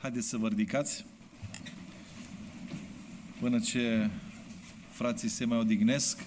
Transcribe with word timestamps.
Haideți 0.00 0.28
să 0.28 0.36
vă 0.36 0.48
ridicați 0.48 1.04
până 3.40 3.58
ce 3.58 4.10
frații 4.90 5.28
se 5.28 5.44
mai 5.44 5.58
odihnesc. 5.58 6.24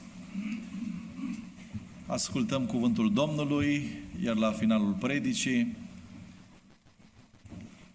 Ascultăm 2.06 2.66
cuvântul 2.66 3.14
Domnului, 3.14 3.90
iar 4.24 4.36
la 4.36 4.52
finalul 4.52 4.92
predicii 4.92 5.76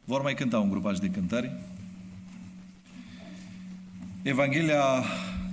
vor 0.05 0.23
mai 0.23 0.35
cânta 0.35 0.59
un 0.59 0.71
grupaj 0.71 0.99
de 0.99 1.11
cântări. 1.11 1.53
Evanghelia 4.23 5.05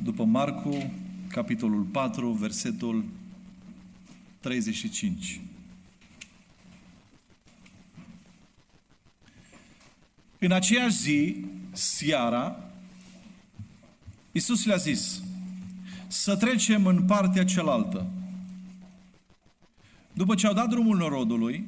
după 0.04 0.24
Marcu, 0.24 0.92
capitolul 1.28 1.84
4, 1.84 2.32
versetul 2.32 3.04
35. 4.40 5.42
În 10.40 10.52
aceeași 10.52 10.96
zi, 10.96 11.46
seara, 11.72 12.60
Iisus 14.32 14.66
le-a 14.66 14.76
zis, 14.76 15.22
să 16.08 16.36
trecem 16.36 16.86
în 16.86 17.04
partea 17.04 17.46
cealaltă. 17.46 18.06
După 20.14 20.36
ce 20.36 20.48
au 20.48 20.54
dat 20.54 20.68
drumul 20.68 20.98
norodului, 20.98 21.68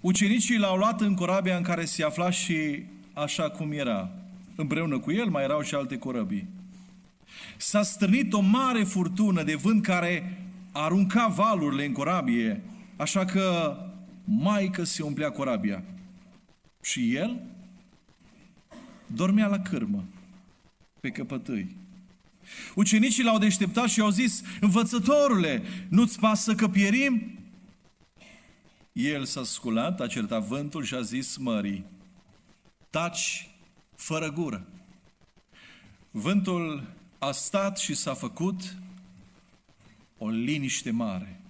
ucenicii 0.00 0.58
l-au 0.58 0.76
luat 0.76 1.00
în 1.00 1.14
corabia 1.14 1.56
în 1.56 1.62
care 1.62 1.84
se 1.84 2.04
afla 2.04 2.30
și 2.30 2.82
așa 3.12 3.50
cum 3.50 3.72
era. 3.72 4.10
Împreună 4.54 4.98
cu 4.98 5.12
el 5.12 5.26
mai 5.26 5.42
erau 5.42 5.62
și 5.62 5.74
alte 5.74 5.98
corăbii. 5.98 6.48
S-a 7.56 7.82
strânit 7.82 8.32
o 8.32 8.40
mare 8.40 8.82
furtună 8.84 9.42
de 9.42 9.54
vânt 9.54 9.82
care 9.82 10.38
arunca 10.72 11.26
valurile 11.26 11.84
în 11.84 11.92
corabie, 11.92 12.62
așa 12.96 13.24
că 13.24 13.76
mai 14.24 14.70
că 14.72 14.84
se 14.84 15.02
umplea 15.02 15.30
corabia. 15.30 15.82
Și 16.82 17.14
el 17.14 17.40
dormea 19.14 19.46
la 19.46 19.58
cârmă, 19.58 20.04
pe 21.00 21.10
căpătâi. 21.10 21.76
Ucenicii 22.74 23.22
l-au 23.22 23.38
deșteptat 23.38 23.88
și 23.88 24.00
au 24.00 24.10
zis, 24.10 24.42
învățătorule, 24.60 25.62
nu-ți 25.88 26.18
pasă 26.18 26.54
că 26.54 26.68
pierim? 26.68 27.38
El 28.92 29.24
s-a 29.24 29.44
sculat, 29.44 30.00
a 30.00 30.06
certat 30.06 30.42
vântul 30.42 30.84
și 30.84 30.94
a 30.94 31.00
zis 31.00 31.36
mării, 31.36 31.84
taci 32.90 33.50
fără 33.96 34.32
gură. 34.32 34.66
Vântul 36.10 36.82
a 37.18 37.32
stat 37.32 37.78
și 37.78 37.94
s-a 37.94 38.14
făcut 38.14 38.76
o 40.18 40.28
liniște 40.28 40.90
mare. 40.90 41.40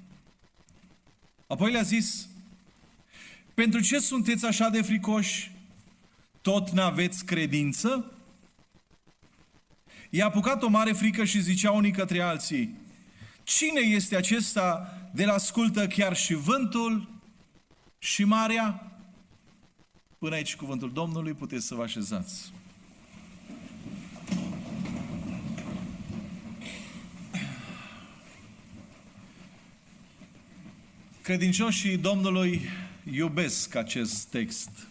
Apoi 1.47 1.71
le-a 1.71 1.83
zis, 1.83 2.29
pentru 3.55 3.81
ce 3.81 3.99
sunteți 3.99 4.47
așa 4.47 4.69
de 4.69 4.83
fricoși? 4.83 5.53
Tot 6.41 6.71
n-aveți 6.71 7.25
credință? 7.25 8.13
I-a 10.11 10.27
apucat 10.27 10.63
o 10.63 10.69
mare 10.69 10.93
frică 10.93 11.25
și 11.25 11.41
zicea 11.41 11.71
unii 11.71 11.93
către 11.93 12.21
alții, 12.21 12.79
Cine 13.43 13.81
este 13.81 14.17
acesta 14.17 14.95
de 15.13 15.25
la 15.25 15.33
ascultă 15.33 15.87
chiar 15.87 16.17
și 16.17 16.35
vântul 16.35 17.09
și 17.99 18.25
marea? 18.25 18.93
Până 20.19 20.35
aici 20.35 20.57
cuvântul 20.57 20.93
Domnului, 20.93 21.33
puteți 21.33 21.67
să 21.67 21.75
vă 21.75 21.83
așezați. 21.83 22.53
Credincioșii 31.23 31.97
Domnului 31.97 32.61
iubesc 33.13 33.75
acest 33.75 34.25
text. 34.25 34.90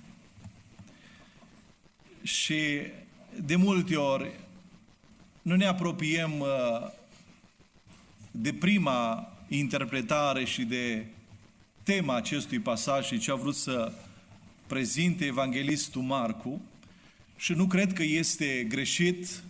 Și 2.30 2.82
de 3.42 3.56
multe 3.56 3.96
ori 3.96 4.32
nu 5.42 5.56
ne 5.56 5.66
apropiem 5.66 6.40
uh, 6.40 6.48
de 8.32 8.54
prima 8.54 9.32
interpretare 9.48 10.46
și 10.46 10.64
de 10.64 11.06
tema 11.84 12.16
acestui 12.16 12.60
pasaj 12.60 13.06
și 13.06 13.20
ce 13.20 13.32
a 13.32 13.36
vrut 13.36 13.56
să 13.56 13.92
prezinte 14.68 15.26
evanghelistul 15.26 16.02
Marcu. 16.02 16.62
Și 17.38 17.54
nu 17.54 17.68
cred 17.68 17.94
că 17.94 18.04
este 18.04 18.66
greșit 18.70 19.44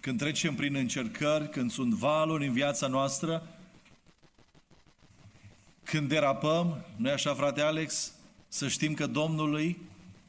când 0.00 0.18
trecem 0.18 0.54
prin 0.54 0.74
încercări, 0.74 1.50
când 1.50 1.70
sunt 1.70 1.94
valuri 1.94 2.46
în 2.46 2.52
viața 2.52 2.86
noastră, 2.86 3.46
când 5.82 6.08
derapăm, 6.08 6.84
nu 6.96 7.10
așa 7.10 7.34
frate 7.34 7.60
Alex, 7.60 8.12
să 8.48 8.68
știm 8.68 8.94
că 8.94 9.06
Domnul 9.06 9.60
e 9.60 9.76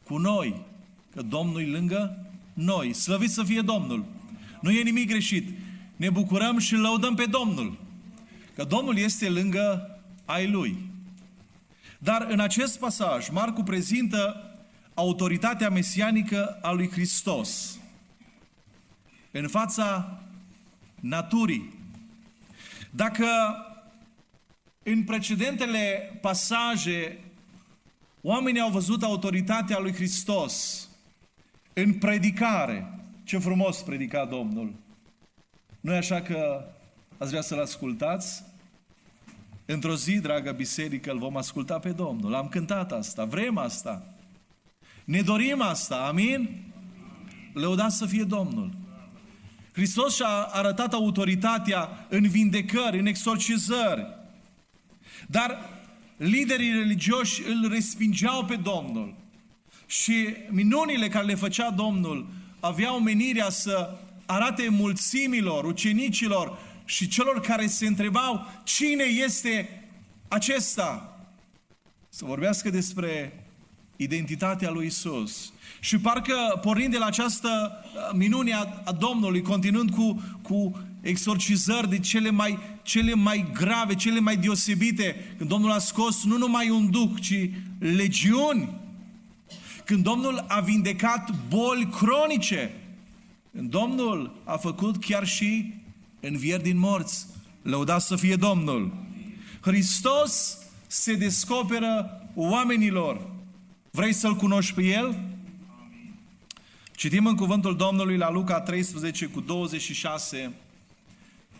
cu 0.04 0.18
noi, 0.18 0.72
că 1.16 1.22
Domnul 1.22 1.62
e 1.62 1.66
lângă 1.66 2.28
noi. 2.54 2.94
Slăvit 2.94 3.30
să 3.30 3.44
fie 3.44 3.62
Domnul! 3.62 4.06
Nu 4.62 4.72
e 4.72 4.82
nimic 4.82 5.08
greșit. 5.08 5.50
Ne 5.96 6.10
bucurăm 6.10 6.58
și 6.58 6.76
lăudăm 6.76 7.16
pe 7.16 7.26
Domnul. 7.26 7.78
Că 8.56 8.64
Domnul 8.64 8.98
este 8.98 9.30
lângă 9.30 10.00
ai 10.26 10.50
Lui. 10.50 10.78
Dar 12.00 12.28
în 12.30 12.40
acest 12.40 12.80
pasaj, 12.80 13.30
Marcu 13.30 13.64
prezintă 13.64 14.52
autoritatea 14.94 15.70
mesianică 15.70 16.60
a 16.62 16.72
lui 16.72 16.90
Hristos 16.90 17.78
în 19.32 19.48
fața 19.48 20.20
naturii. 21.00 21.74
Dacă 22.92 23.28
în 24.84 25.04
precedentele 25.04 26.18
pasaje 26.22 27.20
oamenii 28.22 28.62
au 28.62 28.70
văzut 28.70 29.04
autoritatea 29.04 29.80
lui 29.80 29.94
Hristos 29.94 30.88
în 31.74 31.94
predicare, 31.94 33.00
ce 33.24 33.38
frumos 33.38 33.82
predica 33.82 34.26
Domnul. 34.26 34.74
Nu 35.80 35.94
e 35.94 35.98
așa 35.98 36.22
că 36.22 36.66
ați 37.18 37.30
vrea 37.30 37.42
să-L 37.42 37.60
ascultați? 37.60 38.44
Într-o 39.66 39.96
zi, 39.96 40.20
dragă 40.20 40.52
biserică, 40.52 41.12
îl 41.12 41.18
vom 41.18 41.38
asculta 41.38 41.80
pe 41.80 41.90
Domnul. 41.90 42.36
Am 42.36 42.48
cântat 42.48 42.92
asta, 42.92 43.26
vrem 43.26 43.58
asta. 43.58 44.06
Ne 45.04 45.22
dorim 45.22 45.62
asta, 45.62 45.96
amin? 45.96 46.50
Lăudați 47.54 47.98
să 47.98 48.06
fie 48.06 48.24
Domnul. 48.24 48.72
Hristos 49.72 50.16
și-a 50.16 50.28
arătat 50.28 50.94
autoritatea 50.94 52.06
în 52.10 52.28
vindecări, 52.28 53.00
în 53.00 53.06
exorcizări. 53.06 54.08
Dar 55.28 55.70
liderii 56.18 56.74
religioși 56.74 57.42
îl 57.48 57.70
respingeau 57.70 58.46
pe 58.46 58.56
Domnul. 58.56 59.14
Și 60.02 60.36
minunile 60.50 61.08
care 61.08 61.26
le 61.26 61.36
făcea 61.36 61.70
Domnul 61.70 62.28
aveau 62.60 63.00
menirea 63.00 63.50
să 63.50 63.98
arate 64.26 64.68
mulțimilor, 64.70 65.64
ucenicilor 65.66 66.58
și 66.86 67.08
celor 67.08 67.40
care 67.40 67.68
se 67.68 67.88
întrebau 67.88 68.48
cine 68.64 69.04
este 69.04 69.84
acesta. 70.28 71.18
Să 72.10 72.26
vorbească 72.26 72.70
despre 72.70 73.44
identitatea 73.96 74.70
lui 74.70 74.86
Isus. 74.86 75.54
Și 75.80 75.98
parcă 75.98 76.60
pornind 76.62 76.92
de 76.92 76.98
la 76.98 77.06
această 77.06 77.50
uh, 77.50 78.18
minune 78.18 78.54
a, 78.54 78.68
a 78.84 78.92
Domnului, 78.92 79.42
continuând 79.42 79.90
cu, 79.90 80.24
cu 80.42 80.82
exorcizări 81.02 81.90
de 81.90 82.00
cele 82.00 82.30
mai, 82.30 82.60
cele 82.84 83.14
mai 83.14 83.46
grave, 83.54 83.96
cele 83.96 84.20
mai 84.20 84.38
deosebite, 84.38 85.36
când 85.38 85.50
Domnul 85.50 85.72
a 85.72 85.80
scos 85.80 86.24
nu 86.24 86.38
numai 86.38 86.70
un 86.70 86.92
duh, 86.92 87.12
ci 87.22 87.50
legiuni 87.80 88.82
când 89.86 90.04
Domnul 90.04 90.46
a 90.48 90.60
vindecat 90.60 91.30
boli 91.48 91.90
cronice, 91.90 92.72
când 93.52 93.70
Domnul 93.70 94.36
a 94.44 94.58
făcut 94.58 95.06
chiar 95.06 95.26
și 95.26 95.74
învieri 96.20 96.64
din 96.64 96.78
morți. 96.78 97.26
Lăudați 97.62 98.08
să 98.08 98.16
fie 98.16 98.36
Domnul! 98.36 98.94
Hristos 99.62 100.58
se 100.88 101.16
descoperă 101.16 102.22
oamenilor. 102.36 103.30
Vrei 103.92 104.14
să-L 104.14 104.36
cunoști 104.36 104.74
pe 104.74 104.82
El? 104.82 105.20
Citim 106.96 107.26
în 107.26 107.36
cuvântul 107.36 107.76
Domnului 107.76 108.18
la 108.18 108.30
Luca 108.30 108.62
13 108.62 109.26
cu 109.26 109.40
26. 109.40 110.54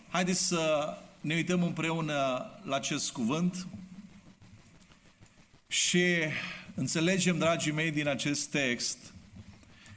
Haideți 0.10 0.48
să 0.48 0.94
ne 1.22 1.36
uităm 1.36 1.64
împreună 1.64 2.46
la 2.64 2.76
acest 2.76 3.12
cuvânt. 3.12 3.68
Și 5.68 6.04
Înțelegem, 6.76 7.38
dragii 7.38 7.72
mei, 7.72 7.92
din 7.92 8.08
acest 8.08 8.50
text 8.50 8.98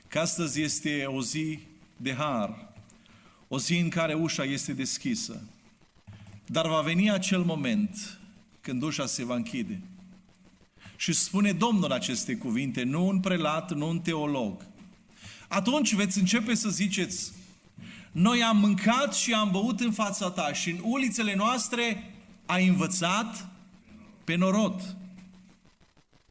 că 0.09 0.19
astăzi 0.19 0.61
este 0.61 1.05
o 1.05 1.23
zi 1.23 1.59
de 1.97 2.15
har, 2.15 2.73
o 3.49 3.59
zi 3.59 3.79
în 3.79 3.89
care 3.89 4.15
ușa 4.15 4.45
este 4.45 4.73
deschisă. 4.73 5.43
Dar 6.47 6.67
va 6.67 6.81
veni 6.81 7.11
acel 7.11 7.43
moment 7.43 8.19
când 8.61 8.83
ușa 8.83 9.07
se 9.07 9.25
va 9.25 9.35
închide. 9.35 9.81
Și 10.97 11.13
spune 11.13 11.53
Domnul 11.53 11.93
aceste 11.93 12.37
cuvinte, 12.37 12.83
nu 12.83 13.07
un 13.07 13.21
prelat, 13.21 13.73
nu 13.73 13.89
un 13.89 14.01
teolog. 14.01 14.67
Atunci 15.49 15.95
veți 15.95 16.19
începe 16.19 16.55
să 16.55 16.69
ziceți, 16.69 17.33
noi 18.13 18.43
am 18.43 18.57
mâncat 18.57 19.15
și 19.15 19.33
am 19.33 19.51
băut 19.51 19.81
în 19.81 19.93
fața 19.93 20.31
ta 20.31 20.53
și 20.53 20.71
în 20.71 20.79
ulițele 20.83 21.35
noastre 21.35 22.15
ai 22.47 22.67
învățat 22.67 23.49
pe 24.25 24.35
norod 24.35 24.97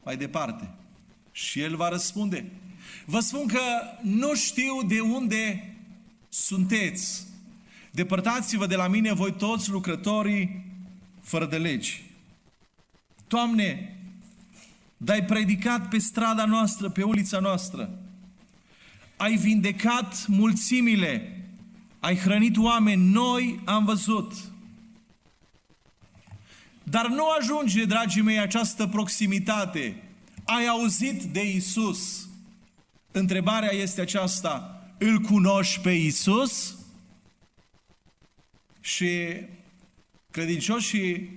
mai 0.06 0.18
departe. 0.18 0.69
Și 1.31 1.60
el 1.60 1.75
va 1.75 1.90
răspunde, 1.90 2.46
Vă 3.06 3.19
spun 3.19 3.48
că 3.48 3.62
nu 4.02 4.36
știu 4.36 4.84
de 4.88 5.00
unde 5.00 5.74
sunteți. 6.30 7.28
Depărtați-vă 7.92 8.66
de 8.66 8.75
la 8.75 8.88
mine 8.88 9.13
voi 9.13 9.34
toți 9.34 9.69
lucrătorii 9.69 10.66
fără 11.22 11.46
de 11.46 11.57
legi. 11.57 12.04
Doamne, 13.28 13.98
dar 14.98 15.16
ai 15.16 15.25
predicat 15.25 15.90
pe 15.90 15.98
strada 15.98 16.46
noastră, 16.46 16.90
pe 16.90 17.04
ulița 17.04 17.40
noastră. 17.40 18.00
Ai 19.18 19.36
vindecat 19.36 20.28
mulțimile, 20.28 21.44
ai 22.00 22.16
hrănit 22.16 22.57
oameni, 22.57 23.12
noi 23.12 23.60
am 23.66 23.86
văzut. 23.86 24.34
Dar 26.90 27.08
nu 27.08 27.24
ajunge, 27.40 27.86
dragii 27.86 28.22
mei, 28.22 28.40
această 28.40 28.88
proximitate. 28.88 30.04
Ai 30.44 30.68
auzit 30.68 31.24
de 31.24 31.52
Isus. 31.52 32.28
Întrebarea 33.12 33.74
este 33.74 34.02
aceasta, 34.02 34.84
îl 34.98 35.20
cunoști 35.20 35.80
pe 35.82 35.92
Isus? 35.92 36.76
Și 38.82 39.12
credincioșii 40.32 41.30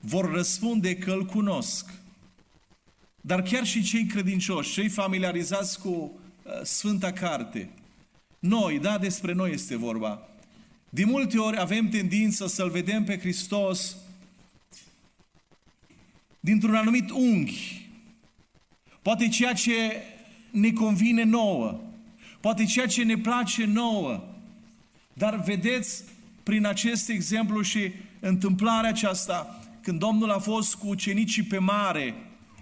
vor 0.00 0.32
răspunde 0.32 0.96
că 0.96 1.10
îl 1.10 1.24
cunosc. 1.24 1.92
Dar 3.20 3.42
chiar 3.42 3.66
și 3.66 3.82
cei 3.82 4.06
credincioși, 4.06 4.72
cei 4.72 4.88
familiarizați 4.88 5.80
cu 5.80 5.88
uh, 5.88 6.52
Sfânta 6.62 7.12
Carte, 7.12 7.70
noi, 8.38 8.78
da, 8.78 8.98
despre 8.98 9.32
noi 9.32 9.52
este 9.52 9.76
vorba. 9.76 10.28
De 10.88 11.04
multe 11.04 11.38
ori 11.38 11.60
avem 11.60 11.88
tendință 11.88 12.46
să-L 12.46 12.70
vedem 12.70 13.04
pe 13.04 13.18
Hristos 13.18 13.96
dintr-un 16.44 16.74
anumit 16.74 17.10
unghi. 17.10 17.88
Poate 19.02 19.28
ceea 19.28 19.52
ce 19.52 20.02
ne 20.50 20.72
convine 20.72 21.22
nouă, 21.22 21.80
poate 22.40 22.64
ceea 22.64 22.86
ce 22.86 23.02
ne 23.02 23.18
place 23.18 23.64
nouă. 23.64 24.24
Dar 25.12 25.42
vedeți 25.42 26.04
prin 26.42 26.66
acest 26.66 27.08
exemplu 27.08 27.60
și 27.62 27.92
întâmplarea 28.20 28.88
aceasta, 28.88 29.60
când 29.82 29.98
Domnul 29.98 30.30
a 30.30 30.38
fost 30.38 30.74
cu 30.74 30.86
ucenicii 30.88 31.42
pe 31.42 31.58
mare, 31.58 32.14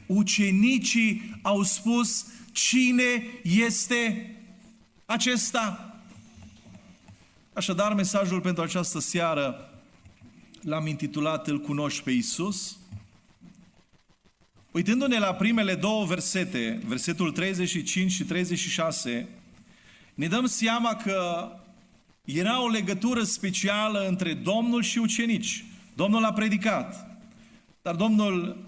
ucenicii 0.07 1.39
au 1.43 1.63
spus, 1.63 2.27
cine 2.53 3.23
este 3.43 4.31
acesta? 5.07 5.97
Așadar, 7.53 7.95
mesajul 7.95 8.41
pentru 8.41 8.63
această 8.63 9.01
seară 9.01 9.71
l-am 10.61 10.87
intitulat 10.87 11.49
Îl 11.49 11.61
cunoști 11.61 12.03
pe 12.03 12.11
Iisus? 12.11 12.77
Uitându-ne 14.73 15.19
la 15.19 15.35
primele 15.35 15.75
două 15.75 16.05
versete, 16.05 16.81
versetul 16.87 17.33
35 17.33 18.11
și 18.11 18.25
36, 18.25 19.29
ne 20.15 20.27
dăm 20.27 20.47
seama 20.47 20.95
că 20.95 21.51
era 22.25 22.63
o 22.63 22.69
legătură 22.69 23.23
specială 23.23 24.07
între 24.09 24.35
Domnul 24.35 24.83
și 24.83 24.99
ucenici. 24.99 25.65
Domnul 25.95 26.25
a 26.25 26.33
predicat, 26.33 27.19
dar 27.83 27.95
Domnul 27.95 28.65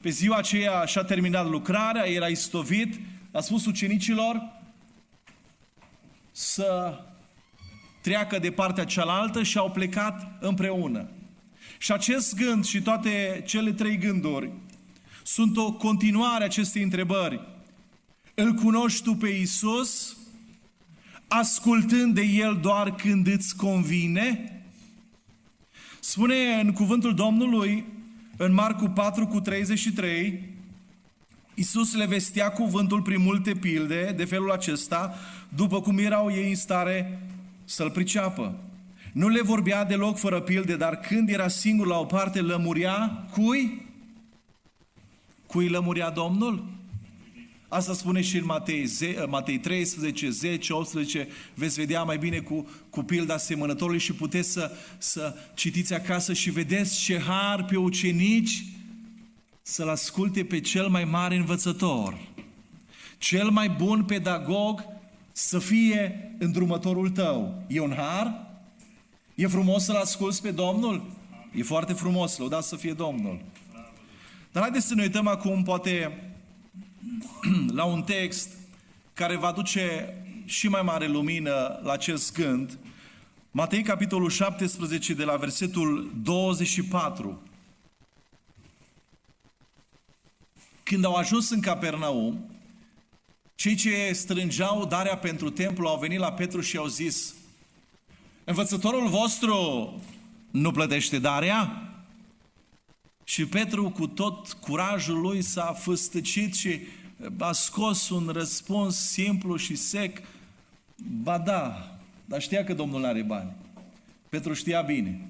pe 0.00 0.08
ziua 0.08 0.36
aceea 0.36 0.84
și-a 0.84 1.02
terminat 1.02 1.48
lucrarea, 1.48 2.04
era 2.04 2.26
istovit, 2.26 3.00
a 3.32 3.40
spus 3.40 3.66
ucenicilor 3.66 4.52
să 6.32 7.00
treacă 8.02 8.38
de 8.38 8.50
partea 8.50 8.84
cealaltă 8.84 9.42
și 9.42 9.58
au 9.58 9.70
plecat 9.70 10.38
împreună. 10.40 11.08
Și 11.78 11.92
acest 11.92 12.36
gând 12.36 12.64
și 12.64 12.82
toate 12.82 13.42
cele 13.46 13.72
trei 13.72 13.98
gânduri 13.98 14.52
sunt 15.32 15.56
o 15.56 15.72
continuare 15.72 16.42
a 16.42 16.46
acestei 16.46 16.82
întrebări. 16.82 17.40
Îl 18.34 18.52
cunoști 18.52 19.02
tu 19.02 19.14
pe 19.14 19.28
Isus, 19.28 20.16
ascultând 21.26 22.14
de 22.14 22.22
El 22.22 22.58
doar 22.62 22.94
când 22.94 23.26
îți 23.26 23.56
convine? 23.56 24.52
Spune 26.00 26.60
în 26.62 26.72
cuvântul 26.72 27.14
Domnului, 27.14 27.84
în 28.36 28.52
Marcu 28.52 28.86
4 28.86 29.26
cu 29.26 29.40
33, 29.40 30.48
Iisus 31.54 31.94
le 31.94 32.06
vestea 32.06 32.50
cuvântul 32.50 33.02
prin 33.02 33.20
multe 33.20 33.52
pilde 33.52 34.12
de 34.16 34.24
felul 34.24 34.50
acesta, 34.50 35.14
după 35.48 35.80
cum 35.80 35.98
erau 35.98 36.32
ei 36.32 36.48
în 36.48 36.56
stare 36.56 37.22
să-l 37.64 37.90
priceapă. 37.90 38.54
Nu 39.12 39.28
le 39.28 39.42
vorbea 39.42 39.84
deloc 39.84 40.18
fără 40.18 40.40
pilde, 40.40 40.76
dar 40.76 40.96
când 40.96 41.28
era 41.28 41.48
singur 41.48 41.86
la 41.86 41.98
o 41.98 42.04
parte, 42.04 42.40
lămuria 42.40 43.26
cui? 43.30 43.87
Cui 45.48 45.68
lămuria 45.68 46.10
Domnul? 46.10 46.64
Asta 47.68 47.92
spune 47.92 48.20
și 48.20 48.36
în 48.36 48.44
Matei, 48.44 48.88
Matei 49.28 49.58
13, 49.58 50.30
10, 50.30 50.72
18, 50.72 51.28
veți 51.54 51.80
vedea 51.80 52.02
mai 52.02 52.18
bine 52.18 52.38
cu, 52.38 52.68
cu 52.90 53.02
pilda 53.02 53.36
semănătorului 53.36 54.00
și 54.00 54.12
puteți 54.12 54.52
să, 54.52 54.70
să 54.98 55.34
citiți 55.54 55.94
acasă 55.94 56.32
și 56.32 56.50
vedeți 56.50 57.00
ce 57.00 57.18
har 57.18 57.64
pe 57.64 57.76
ucenici 57.76 58.64
să-l 59.62 59.88
asculte 59.88 60.44
pe 60.44 60.60
cel 60.60 60.88
mai 60.88 61.04
mare 61.04 61.36
învățător, 61.36 62.18
cel 63.18 63.50
mai 63.50 63.68
bun 63.68 64.04
pedagog 64.04 64.84
să 65.32 65.58
fie 65.58 66.32
îndrumătorul 66.38 67.10
tău. 67.10 67.62
E 67.68 67.80
un 67.80 67.94
har? 67.96 68.46
E 69.34 69.46
frumos 69.46 69.84
să-l 69.84 69.96
asculți 69.96 70.42
pe 70.42 70.50
Domnul? 70.50 71.04
E 71.54 71.62
foarte 71.62 71.92
frumos, 71.92 72.36
lăudați 72.36 72.68
să 72.68 72.76
fie 72.76 72.92
Domnul. 72.92 73.40
Dar 74.52 74.62
haideți 74.62 74.86
să 74.86 74.94
ne 74.94 75.02
uităm 75.02 75.26
acum, 75.26 75.62
poate, 75.62 76.22
la 77.78 77.84
un 77.84 78.02
text 78.02 78.48
care 79.12 79.36
va 79.36 79.52
duce 79.52 80.14
și 80.44 80.68
mai 80.68 80.82
mare 80.82 81.06
lumină 81.06 81.80
la 81.82 81.92
acest 81.92 82.34
gând. 82.34 82.78
Matei, 83.50 83.82
capitolul 83.82 84.30
17, 84.30 85.14
de 85.14 85.24
la 85.24 85.36
versetul 85.36 86.12
24. 86.22 87.42
Când 90.82 91.04
au 91.04 91.14
ajuns 91.14 91.50
în 91.50 91.60
Capernaum, 91.60 92.50
cei 93.54 93.74
ce 93.74 94.12
strângeau 94.12 94.86
darea 94.86 95.16
pentru 95.16 95.50
templu 95.50 95.88
au 95.88 95.98
venit 95.98 96.18
la 96.18 96.32
Petru 96.32 96.60
și 96.60 96.76
au 96.76 96.86
zis, 96.86 97.34
învățătorul 98.44 99.08
vostru 99.08 99.92
nu 100.50 100.70
plătește 100.70 101.18
darea? 101.18 101.87
Și 103.28 103.46
Petru, 103.46 103.90
cu 103.90 104.06
tot 104.06 104.52
curajul 104.52 105.20
lui, 105.20 105.42
s-a 105.42 105.72
făstăcit 105.72 106.54
și 106.54 106.80
a 107.38 107.52
scos 107.52 108.08
un 108.08 108.28
răspuns 108.32 109.10
simplu 109.10 109.56
și 109.56 109.76
sec. 109.76 110.22
Ba 110.96 111.38
da, 111.38 111.96
dar 112.24 112.42
știa 112.42 112.64
că 112.64 112.74
Domnul 112.74 113.04
are 113.04 113.22
bani. 113.22 113.52
Petru 114.28 114.52
știa 114.52 114.80
bine. 114.80 115.28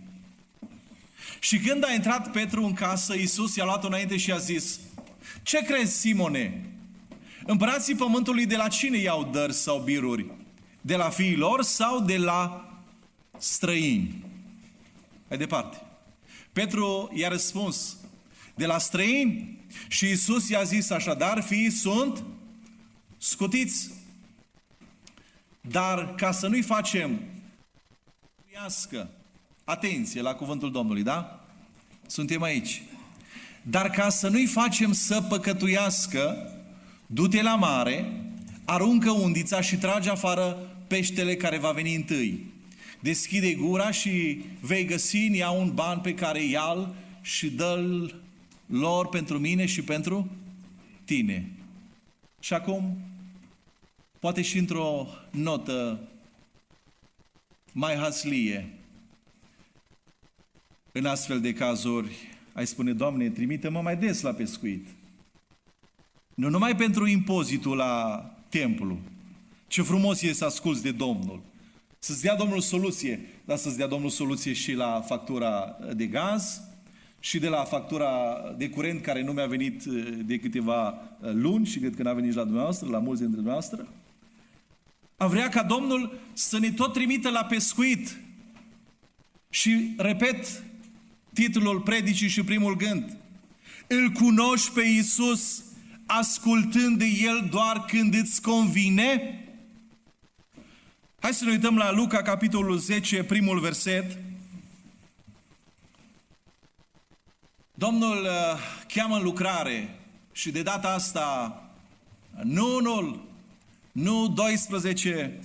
Și 1.40 1.58
când 1.58 1.84
a 1.84 1.92
intrat 1.92 2.30
Petru 2.30 2.64
în 2.64 2.72
casă, 2.72 3.14
Iisus 3.14 3.56
i-a 3.56 3.64
luat 3.64 3.84
înainte 3.84 4.16
și 4.16 4.32
a 4.32 4.38
zis, 4.38 4.80
Ce 5.42 5.62
crezi, 5.62 5.98
Simone? 5.98 6.70
Împărații 7.46 7.94
pământului 7.94 8.46
de 8.46 8.56
la 8.56 8.68
cine 8.68 8.96
iau 8.96 9.28
dări 9.32 9.52
sau 9.52 9.78
biruri? 9.78 10.26
De 10.80 10.96
la 10.96 11.08
fiii 11.08 11.36
lor 11.36 11.62
sau 11.62 12.00
de 12.00 12.16
la 12.16 12.68
străini? 13.38 14.24
Mai 15.28 15.38
departe. 15.38 15.87
Petru 16.58 17.10
i-a 17.14 17.28
răspuns, 17.28 17.96
de 18.54 18.66
la 18.66 18.78
străini. 18.78 19.58
Și 19.88 20.10
Isus 20.10 20.48
i-a 20.48 20.62
zis 20.62 20.90
așadar, 20.90 21.42
fiii 21.42 21.70
sunt 21.70 22.24
scutiți. 23.18 23.90
Dar 25.60 26.14
ca 26.14 26.32
să 26.32 26.46
nu-i 26.46 26.62
facem 26.62 27.20
atenție 29.64 30.22
la 30.22 30.34
cuvântul 30.34 30.72
Domnului, 30.72 31.02
da? 31.02 31.46
Suntem 32.06 32.42
aici. 32.42 32.82
Dar 33.62 33.90
ca 33.90 34.08
să 34.08 34.28
nu-i 34.28 34.46
facem 34.46 34.92
să 34.92 35.22
păcătuiască, 35.22 36.52
du-te 37.06 37.42
la 37.42 37.54
mare, 37.54 38.22
aruncă 38.64 39.10
undița 39.10 39.60
și 39.60 39.76
trage 39.76 40.10
afară 40.10 40.56
peștele 40.86 41.36
care 41.36 41.58
va 41.58 41.70
veni 41.70 41.94
întâi. 41.94 42.47
Deschide 43.00 43.54
gura 43.54 43.90
și 43.90 44.44
vei 44.60 44.84
găsi 44.84 45.16
în 45.16 45.34
ea 45.34 45.50
un 45.50 45.74
ban 45.74 46.00
pe 46.00 46.14
care 46.14 46.44
ia 46.44 46.94
și 47.20 47.50
dă-l 47.50 48.14
lor 48.66 49.08
pentru 49.08 49.38
mine 49.38 49.66
și 49.66 49.82
pentru 49.82 50.30
tine. 51.04 51.52
Și 52.40 52.54
acum, 52.54 52.98
poate 54.18 54.42
și 54.42 54.58
într-o 54.58 55.06
notă 55.30 56.00
mai 57.72 57.96
haslie, 57.96 58.72
în 60.92 61.06
astfel 61.06 61.40
de 61.40 61.52
cazuri, 61.52 62.10
ai 62.52 62.66
spune, 62.66 62.92
Doamne, 62.92 63.28
trimite-mă 63.28 63.80
mai 63.80 63.96
des 63.96 64.20
la 64.20 64.32
pescuit. 64.32 64.86
Nu 66.34 66.48
numai 66.48 66.76
pentru 66.76 67.06
impozitul 67.06 67.76
la 67.76 68.24
templu. 68.48 68.98
Ce 69.66 69.82
frumos 69.82 70.22
e 70.22 70.32
să 70.32 70.44
asculți 70.44 70.82
de 70.82 70.90
Domnul. 70.90 71.42
Să-ți 71.98 72.22
dea 72.22 72.36
Domnul 72.36 72.60
soluție, 72.60 73.20
dar 73.44 73.56
să-ți 73.56 73.76
dea 73.76 73.86
Domnul 73.86 74.10
soluție 74.10 74.52
și 74.52 74.72
la 74.72 75.00
factura 75.00 75.78
de 75.94 76.06
gaz, 76.06 76.60
și 77.20 77.38
de 77.38 77.48
la 77.48 77.64
factura 77.64 78.10
de 78.56 78.68
curent 78.68 79.02
care 79.02 79.22
nu 79.22 79.32
mi-a 79.32 79.46
venit 79.46 79.84
uh, 79.84 80.18
de 80.24 80.38
câteva 80.38 80.88
uh, 80.88 81.30
luni 81.32 81.66
și 81.66 81.78
cred 81.78 81.94
că 81.96 82.02
n-a 82.02 82.12
venit 82.12 82.30
și 82.30 82.36
la 82.36 82.44
dumneavoastră, 82.44 82.88
la 82.88 82.98
mulți 82.98 83.20
dintre 83.20 83.36
dumneavoastră. 83.36 83.88
A 85.16 85.26
vrea 85.26 85.48
ca 85.48 85.62
Domnul 85.62 86.18
să 86.32 86.58
ne 86.58 86.70
tot 86.70 86.92
trimită 86.92 87.30
la 87.30 87.44
pescuit. 87.44 88.16
Și 89.50 89.94
repet 89.96 90.62
titlul 91.32 91.80
predicii 91.80 92.28
și 92.28 92.44
primul 92.44 92.76
gând. 92.76 93.16
Îl 93.86 94.10
cunoști 94.10 94.70
pe 94.70 94.82
Iisus 94.82 95.64
ascultând 96.06 96.98
de 96.98 97.06
El 97.22 97.48
doar 97.50 97.84
când 97.84 98.14
îți 98.14 98.42
convine? 98.42 99.38
Hai 101.20 101.34
să 101.34 101.44
ne 101.44 101.50
uităm 101.50 101.76
la 101.76 101.90
Luca, 101.90 102.22
capitolul 102.22 102.78
10, 102.78 103.24
primul 103.24 103.60
verset. 103.60 104.18
Domnul 107.74 108.22
uh, 108.22 108.58
cheamă 108.86 109.16
în 109.16 109.22
lucrare 109.22 109.98
și 110.32 110.50
de 110.50 110.62
data 110.62 110.88
asta 110.88 111.62
nu 112.42 112.74
unul, 112.76 113.22
nu 113.92 114.28
12, 114.28 115.40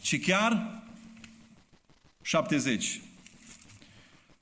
ci 0.00 0.20
chiar 0.20 0.82
70. 2.22 3.00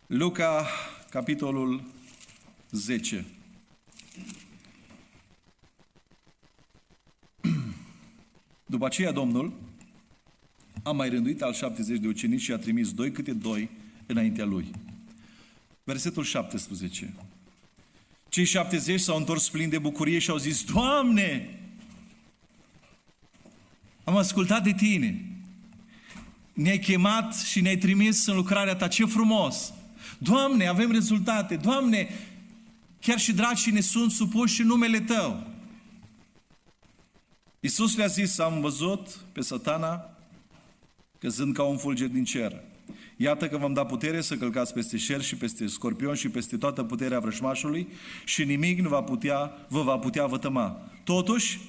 Luca, 0.06 0.66
capitolul 1.10 1.82
10. 2.70 3.26
După 8.66 8.86
aceea 8.86 9.12
Domnul 9.12 9.52
a 10.82 10.90
mai 10.90 11.08
rânduit 11.08 11.42
al 11.42 11.52
70 11.52 11.98
de 11.98 12.06
ucenici 12.06 12.40
și 12.40 12.52
a 12.52 12.56
trimis 12.56 12.92
doi 12.92 13.12
câte 13.12 13.32
doi 13.32 13.70
înaintea 14.06 14.44
lui. 14.44 14.70
Versetul 15.84 16.24
17. 16.24 17.14
Cei 18.28 18.44
70 18.44 19.00
s-au 19.00 19.16
întors 19.16 19.48
plini 19.48 19.70
de 19.70 19.78
bucurie 19.78 20.18
și 20.18 20.30
au 20.30 20.36
zis, 20.36 20.64
Doamne, 20.64 21.58
am 24.04 24.16
ascultat 24.16 24.62
de 24.62 24.72
Tine. 24.72 25.26
Ne-ai 26.52 26.78
chemat 26.78 27.34
și 27.34 27.60
ne-ai 27.60 27.76
trimis 27.76 28.26
în 28.26 28.36
lucrarea 28.36 28.76
Ta. 28.76 28.88
Ce 28.88 29.04
frumos! 29.04 29.72
Doamne, 30.18 30.66
avem 30.66 30.90
rezultate. 30.90 31.56
Doamne, 31.56 32.08
chiar 33.00 33.18
și 33.18 33.32
dragii 33.32 33.72
ne 33.72 33.80
sunt 33.80 34.10
supuși 34.10 34.60
în 34.60 34.66
numele 34.66 35.00
Tău. 35.00 35.46
Iisus 37.60 37.96
le-a 37.96 38.06
zis, 38.06 38.38
am 38.38 38.60
văzut 38.60 39.08
pe 39.32 39.40
satana 39.40 40.11
căzând 41.22 41.54
ca 41.54 41.62
un 41.62 41.76
fulger 41.76 42.08
din 42.08 42.24
cer. 42.24 42.60
Iată 43.16 43.48
că 43.48 43.56
v-am 43.56 43.72
dat 43.72 43.86
putere 43.86 44.20
să 44.20 44.34
călcați 44.34 44.72
peste 44.72 44.96
șer 44.96 45.22
și 45.22 45.36
peste 45.36 45.66
scorpion 45.66 46.14
și 46.14 46.28
peste 46.28 46.56
toată 46.56 46.82
puterea 46.82 47.18
vrășmașului 47.18 47.88
și 48.24 48.44
nimic 48.44 48.80
nu 48.80 48.88
va 48.88 49.02
putea, 49.02 49.66
vă 49.68 49.82
va 49.82 49.98
putea 49.98 50.26
vătăma. 50.26 50.90
Totuși, 51.04 51.60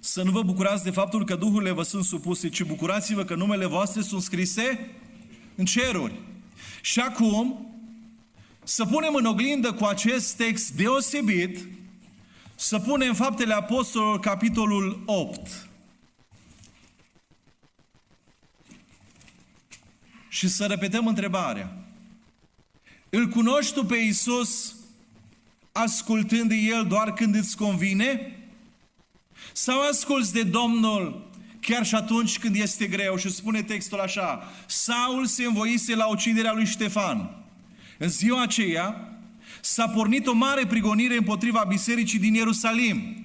să 0.00 0.22
nu 0.22 0.30
vă 0.30 0.42
bucurați 0.42 0.84
de 0.84 0.90
faptul 0.90 1.24
că 1.24 1.34
duhurile 1.34 1.70
vă 1.70 1.82
sunt 1.82 2.04
supuse, 2.04 2.48
ci 2.48 2.62
bucurați-vă 2.62 3.24
că 3.24 3.34
numele 3.34 3.66
voastre 3.66 4.02
sunt 4.02 4.22
scrise 4.22 4.90
în 5.54 5.64
ceruri. 5.64 6.14
Și 6.82 7.00
acum, 7.00 7.70
să 8.64 8.84
punem 8.84 9.14
în 9.14 9.24
oglindă 9.24 9.72
cu 9.72 9.84
acest 9.84 10.36
text 10.36 10.70
deosebit, 10.70 11.58
să 12.54 12.78
punem 12.78 13.14
faptele 13.14 13.54
apostolilor 13.54 14.20
capitolul 14.20 15.02
8. 15.04 15.65
Și 20.36 20.48
să 20.48 20.66
repetăm 20.66 21.06
întrebarea. 21.06 21.72
Îl 23.08 23.28
cunoști 23.28 23.72
tu 23.72 23.84
pe 23.84 23.96
Isus 23.96 24.74
ascultând 25.72 26.48
de 26.48 26.54
El 26.54 26.86
doar 26.86 27.12
când 27.12 27.34
îți 27.34 27.56
convine? 27.56 28.38
Sau 29.52 29.80
asculți 29.80 30.32
de 30.32 30.42
Domnul 30.42 31.30
chiar 31.60 31.86
și 31.86 31.94
atunci 31.94 32.38
când 32.38 32.56
este 32.56 32.86
greu? 32.86 33.16
Și 33.16 33.30
spune 33.30 33.62
textul 33.62 34.00
așa, 34.00 34.52
Saul 34.66 35.26
se 35.26 35.44
învoise 35.44 35.94
la 35.94 36.06
uciderea 36.06 36.52
lui 36.52 36.66
Ștefan. 36.66 37.30
În 37.98 38.08
ziua 38.08 38.42
aceea 38.42 39.18
s-a 39.60 39.88
pornit 39.88 40.26
o 40.26 40.32
mare 40.32 40.66
prigonire 40.66 41.16
împotriva 41.16 41.64
bisericii 41.68 42.18
din 42.18 42.34
Ierusalim. 42.34 43.24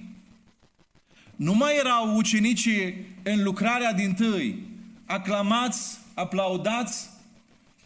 Nu 1.36 1.54
mai 1.54 1.76
erau 1.76 2.16
ucenicii 2.16 3.06
în 3.22 3.42
lucrarea 3.42 3.92
din 3.92 4.14
tâi, 4.14 4.66
aclamați, 5.06 6.00
aplaudați, 6.14 7.08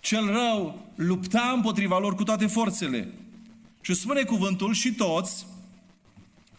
cel 0.00 0.26
rău 0.26 0.78
lupta 0.94 1.52
împotriva 1.54 1.98
lor 1.98 2.14
cu 2.14 2.22
toate 2.22 2.46
forțele. 2.46 3.08
Și 3.80 3.94
spune 3.94 4.22
cuvântul 4.22 4.72
și 4.72 4.92
toți, 4.92 5.46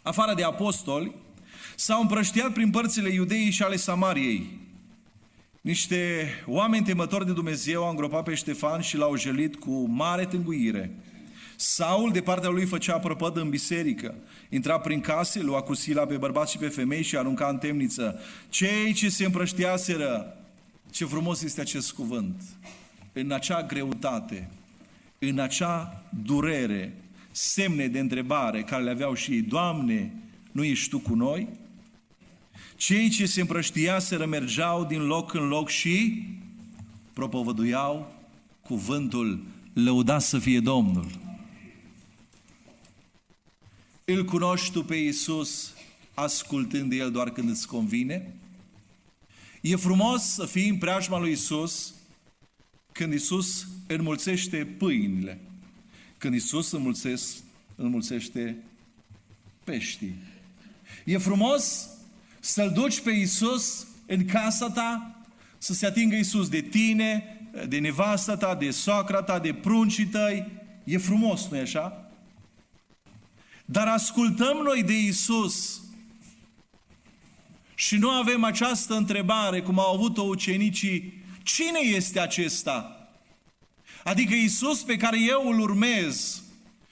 afară 0.01 0.33
de 0.33 0.43
apostoli, 0.43 1.15
s-au 1.75 2.01
împrăștiat 2.01 2.53
prin 2.53 2.69
părțile 2.69 3.09
iudeii 3.09 3.51
și 3.51 3.63
ale 3.63 3.75
Samariei. 3.75 4.59
Niște 5.61 6.29
oameni 6.45 6.85
temători 6.85 7.25
de 7.25 7.31
Dumnezeu 7.31 7.83
au 7.83 7.89
îngropat 7.89 8.23
pe 8.23 8.35
Ștefan 8.35 8.81
și 8.81 8.97
l-au 8.97 9.17
jelit 9.17 9.55
cu 9.55 9.87
mare 9.89 10.25
tânguire. 10.25 10.95
Saul, 11.55 12.11
de 12.11 12.21
partea 12.21 12.49
lui, 12.49 12.65
făcea 12.65 12.99
prăpăd 12.99 13.37
în 13.37 13.49
biserică. 13.49 14.15
Intra 14.49 14.79
prin 14.79 14.99
case, 14.99 15.41
lua 15.41 15.61
cu 15.61 15.73
sila 15.73 16.05
pe 16.05 16.17
bărbați 16.17 16.51
și 16.51 16.57
pe 16.57 16.67
femei 16.67 17.03
și 17.03 17.17
arunca 17.17 17.47
în 17.47 17.57
temniță. 17.57 18.19
Cei 18.49 18.93
ce 18.93 19.09
se 19.09 19.25
împrăștiaseră, 19.25 20.37
ce 20.91 21.05
frumos 21.05 21.41
este 21.41 21.61
acest 21.61 21.91
cuvânt, 21.91 22.41
în 23.13 23.31
acea 23.31 23.63
greutate, 23.63 24.49
în 25.19 25.39
acea 25.39 26.03
durere, 26.23 26.95
semne 27.31 27.87
de 27.87 27.99
întrebare 27.99 28.63
care 28.63 28.83
le 28.83 28.89
aveau 28.89 29.13
și 29.13 29.31
ei, 29.31 29.41
Doamne, 29.41 30.13
nu 30.51 30.63
ești 30.63 30.89
Tu 30.89 30.99
cu 30.99 31.15
noi? 31.15 31.47
Cei 32.75 33.09
ce 33.09 33.25
se 33.25 33.41
împrăștiaseră 33.41 34.25
mergeau 34.25 34.85
din 34.85 35.01
loc 35.01 35.33
în 35.33 35.47
loc 35.47 35.69
și 35.69 36.25
propovăduiau 37.13 38.15
cuvântul, 38.61 39.43
lăudat 39.73 40.21
să 40.21 40.39
fie 40.39 40.59
Domnul. 40.59 41.07
Îl 44.05 44.25
cunoști 44.25 44.71
tu 44.71 44.83
pe 44.83 44.95
Iisus 44.95 45.73
ascultând 46.13 46.89
de 46.89 46.95
El 46.95 47.11
doar 47.11 47.29
când 47.29 47.49
îți 47.49 47.67
convine? 47.67 48.33
E 49.69 49.75
frumos 49.75 50.23
să 50.23 50.45
fii 50.45 50.69
în 50.69 50.77
preajma 50.77 51.19
lui 51.19 51.29
Iisus 51.29 51.93
când 52.91 53.11
Iisus 53.11 53.67
înmulțește 53.87 54.57
pâinile, 54.65 55.39
când 56.17 56.33
Iisus 56.33 56.71
înmulțește 57.75 58.57
peștii. 59.63 60.15
E 61.05 61.17
frumos 61.17 61.89
să-L 62.39 62.71
duci 62.71 62.99
pe 62.99 63.11
Iisus 63.11 63.87
în 64.05 64.25
casa 64.25 64.69
ta, 64.69 65.21
să 65.57 65.73
se 65.73 65.85
atingă 65.85 66.15
Iisus 66.15 66.49
de 66.49 66.61
tine, 66.61 67.39
de 67.67 67.79
nevastă 67.79 68.35
ta, 68.35 68.55
de 68.55 68.71
soacra 68.71 69.21
ta, 69.21 69.39
de 69.39 69.53
pruncii 69.53 70.05
tăi. 70.05 70.51
E 70.83 70.97
frumos, 70.97 71.47
nu-i 71.47 71.59
așa? 71.59 72.11
Dar 73.65 73.87
ascultăm 73.87 74.57
noi 74.57 74.83
de 74.83 74.99
Isus 74.99 75.81
și 77.79 77.95
nu 77.95 78.09
avem 78.09 78.43
această 78.43 78.95
întrebare, 78.95 79.61
cum 79.61 79.79
au 79.79 79.93
avut-o 79.93 80.21
ucenicii, 80.21 81.23
cine 81.43 81.79
este 81.79 82.19
acesta? 82.19 83.07
Adică 84.03 84.33
Isus 84.33 84.83
pe 84.83 84.95
care 84.95 85.17
eu 85.21 85.49
îl 85.49 85.59
urmez 85.59 86.41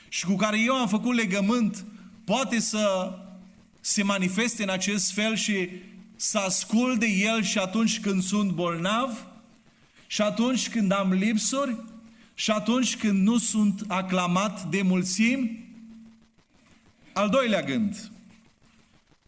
și 0.09 0.25
cu 0.25 0.35
care 0.35 0.59
eu 0.59 0.73
am 0.73 0.87
făcut 0.87 1.15
legământ, 1.15 1.85
poate 2.23 2.59
să 2.59 3.13
se 3.79 4.03
manifeste 4.03 4.63
în 4.63 4.69
acest 4.69 5.11
fel 5.11 5.35
și 5.35 5.69
să 6.15 6.37
ascult 6.37 6.99
de 6.99 7.07
El 7.07 7.43
și 7.43 7.57
atunci 7.57 7.99
când 7.99 8.23
sunt 8.23 8.51
bolnav, 8.51 9.25
și 10.07 10.21
atunci 10.21 10.69
când 10.69 10.91
am 10.91 11.13
lipsuri, 11.13 11.75
și 12.33 12.51
atunci 12.51 12.97
când 12.97 13.21
nu 13.21 13.37
sunt 13.37 13.83
aclamat 13.87 14.63
de 14.63 14.81
mulțimi, 14.81 15.69
al 17.13 17.29
doilea 17.29 17.61
gând, 17.61 18.09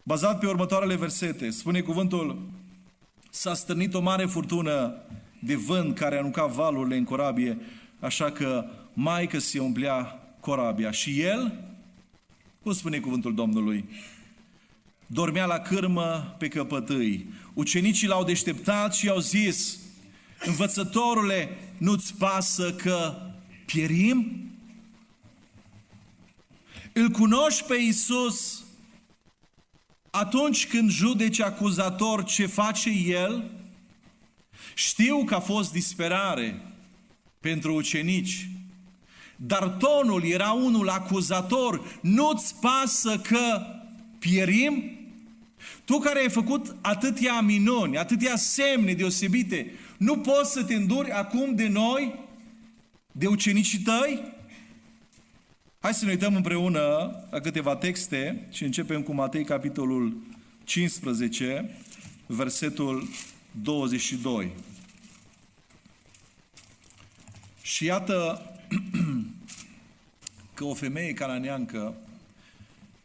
bazat 0.08 0.40
pe 0.40 0.48
următoarele 0.48 0.96
versete, 0.96 1.50
spune 1.50 1.82
cuvântul, 1.82 2.50
s-a 3.30 3.54
stârnit 3.54 3.94
o 3.94 4.02
mare 4.02 4.26
furtună 4.26 4.94
de 5.40 5.56
vânt 5.56 5.98
care 5.98 6.18
arunca 6.18 6.46
valurile 6.46 6.98
în 6.98 7.04
corabie, 7.04 7.58
așa 8.00 8.32
că 8.32 8.66
maică 8.94 9.40
se 9.40 9.60
umplea 9.60 10.20
corabia. 10.40 10.92
Și 10.92 11.22
el, 11.22 11.60
cum 12.64 12.74
spune 12.74 13.00
cuvântul 13.00 13.36
Domnului, 13.36 13.90
dormea 15.08 15.46
la 15.46 15.60
cârmă 15.60 16.36
pe 16.38 16.48
căpătâi. 16.48 17.28
Ucenicii 17.54 18.08
l-au 18.08 18.24
deșteptat 18.24 18.94
și 18.94 19.10
au 19.10 19.20
zis, 19.20 19.80
învățătorule, 20.46 21.58
nu-ți 21.78 22.16
pasă 22.18 22.74
că 22.74 23.16
pierim? 23.66 24.50
Îl 26.94 27.10
cunoști 27.10 27.64
pe 27.64 27.76
Isus 27.76 28.67
atunci 30.10 30.68
când 30.68 30.90
judeci 30.90 31.40
acuzator 31.40 32.24
ce 32.24 32.46
face 32.46 32.90
El? 32.90 33.52
Știu 34.74 35.24
că 35.24 35.36
a 35.36 35.40
fost 35.40 35.72
disperare 35.72 36.62
pentru 37.40 37.76
ucenici, 37.76 38.50
Dar 39.36 39.68
tonul 39.68 40.26
era 40.26 40.52
unul 40.52 40.90
acuzator. 40.90 42.00
Nu-ți 42.02 42.56
pasă 42.60 43.20
că 43.20 43.62
pierim? 44.20 44.92
Tu 45.86 45.98
care 45.98 46.20
ai 46.20 46.30
făcut 46.30 46.76
atâtea 46.82 47.42
minuni, 47.42 47.98
atâtea 47.98 48.36
semne 48.36 48.94
deosebite, 48.94 49.74
nu 49.98 50.18
poți 50.18 50.52
să 50.52 50.64
te 50.64 50.74
înduri 50.74 51.12
acum 51.12 51.56
de 51.56 51.68
noi, 51.68 52.20
de 53.12 53.28
ucenicii 53.28 53.80
tăi? 53.80 54.37
Hai 55.80 55.94
să 55.94 56.06
ne 56.06 56.12
uităm 56.12 56.36
împreună 56.36 56.80
la 57.30 57.40
câteva 57.40 57.76
texte 57.76 58.48
și 58.52 58.64
începem 58.64 59.02
cu 59.02 59.14
Matei, 59.14 59.44
capitolul 59.44 60.18
15, 60.64 61.70
versetul 62.26 63.08
22. 63.62 64.52
Și 67.62 67.86
iată 67.86 68.52
că 70.54 70.64
o 70.64 70.74
femeie 70.74 71.14
cananeancă 71.14 71.96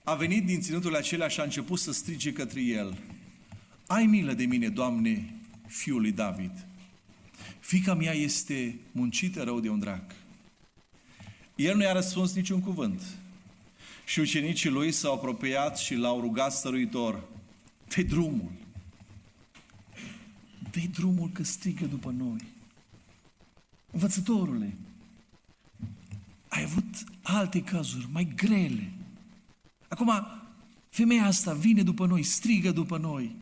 a 0.04 0.14
venit 0.14 0.46
din 0.46 0.60
ținutul 0.60 0.96
acelea 0.96 1.28
și 1.28 1.40
a 1.40 1.44
început 1.44 1.78
să 1.78 1.92
strige 1.92 2.32
către 2.32 2.60
el. 2.60 2.98
Ai 3.86 4.06
milă 4.06 4.32
de 4.32 4.44
mine, 4.44 4.68
Doamne, 4.68 5.34
fiul 5.66 6.00
lui 6.00 6.12
David. 6.12 6.66
Fica 7.60 7.94
mea 7.94 8.12
este 8.12 8.78
muncită 8.92 9.42
rău 9.42 9.60
de 9.60 9.68
un 9.68 9.78
drac. 9.78 10.21
El 11.54 11.76
nu 11.76 11.82
i-a 11.82 11.92
răspuns 11.92 12.34
niciun 12.34 12.60
cuvânt. 12.60 13.02
Și 14.04 14.20
ucenicii 14.20 14.70
lui 14.70 14.92
s-au 14.92 15.14
apropiat 15.14 15.78
și 15.78 15.94
l-au 15.94 16.20
rugat 16.20 16.52
stăruitor. 16.52 17.24
dă 17.94 18.02
drumul. 18.02 18.52
dă 20.70 20.80
drumul 20.90 21.30
că 21.32 21.42
strigă 21.42 21.84
după 21.84 22.10
noi. 22.10 22.44
Învățătorule, 23.90 24.76
ai 26.48 26.62
avut 26.62 26.84
alte 27.22 27.62
cazuri 27.62 28.08
mai 28.12 28.32
grele. 28.36 28.92
Acum, 29.88 30.12
femeia 30.88 31.24
asta 31.24 31.52
vine 31.52 31.82
după 31.82 32.06
noi, 32.06 32.22
strigă 32.22 32.70
după 32.70 32.98
noi. 32.98 33.34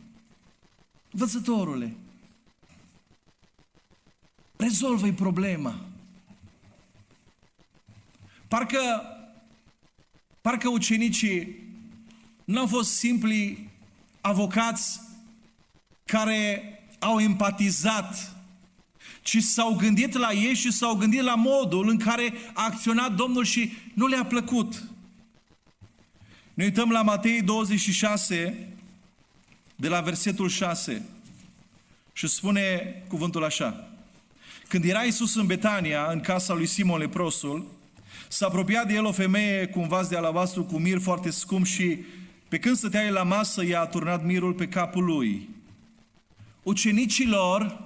Învățătorule, 1.11 1.97
rezolvă-i 4.57 5.13
problema. 5.13 5.90
Parcă, 8.51 9.03
parcă 10.41 10.69
ucenicii 10.69 11.57
nu 12.45 12.61
au 12.61 12.67
fost 12.67 12.93
simpli 12.93 13.69
avocați 14.21 15.01
care 16.05 16.63
au 16.99 17.21
empatizat, 17.21 18.37
ci 19.23 19.37
s-au 19.37 19.75
gândit 19.75 20.13
la 20.13 20.33
ei 20.33 20.55
și 20.55 20.73
s-au 20.73 20.95
gândit 20.95 21.21
la 21.21 21.35
modul 21.35 21.89
în 21.89 21.99
care 21.99 22.33
a 22.55 22.65
acționat 22.65 23.15
Domnul 23.15 23.45
și 23.45 23.73
nu 23.95 24.07
le-a 24.07 24.25
plăcut. 24.25 24.85
Ne 26.55 26.65
uităm 26.65 26.91
la 26.91 27.03
Matei 27.03 27.43
26, 27.43 28.69
de 29.77 29.89
la 29.89 30.01
versetul 30.01 30.49
6, 30.49 31.07
și 32.13 32.27
spune 32.27 32.95
cuvântul 33.09 33.45
așa. 33.45 33.89
Când 34.69 34.85
era 34.85 35.05
Iisus 35.05 35.35
în 35.35 35.47
Betania, 35.47 36.07
în 36.11 36.21
casa 36.21 36.55
lui 36.55 36.67
Simon 36.67 36.99
leprosul, 36.99 37.79
S-a 38.33 38.47
apropiat 38.47 38.87
de 38.87 38.95
el 38.95 39.05
o 39.05 39.13
femeie 39.13 39.67
cu 39.67 39.81
un 39.81 39.89
vas 39.89 40.09
de 40.09 40.17
alabastru 40.17 40.65
cu 40.65 40.79
mir 40.79 40.99
foarte 40.99 41.31
scump 41.31 41.67
și 41.67 41.99
pe 42.49 42.59
când 42.59 42.77
stătea 42.77 43.05
el 43.05 43.13
la 43.13 43.23
masă, 43.23 43.65
i-a 43.65 43.87
turnat 43.87 44.25
mirul 44.25 44.53
pe 44.53 44.69
capul 44.69 45.05
lui. 45.05 45.49
Ucenicilor 46.63 47.85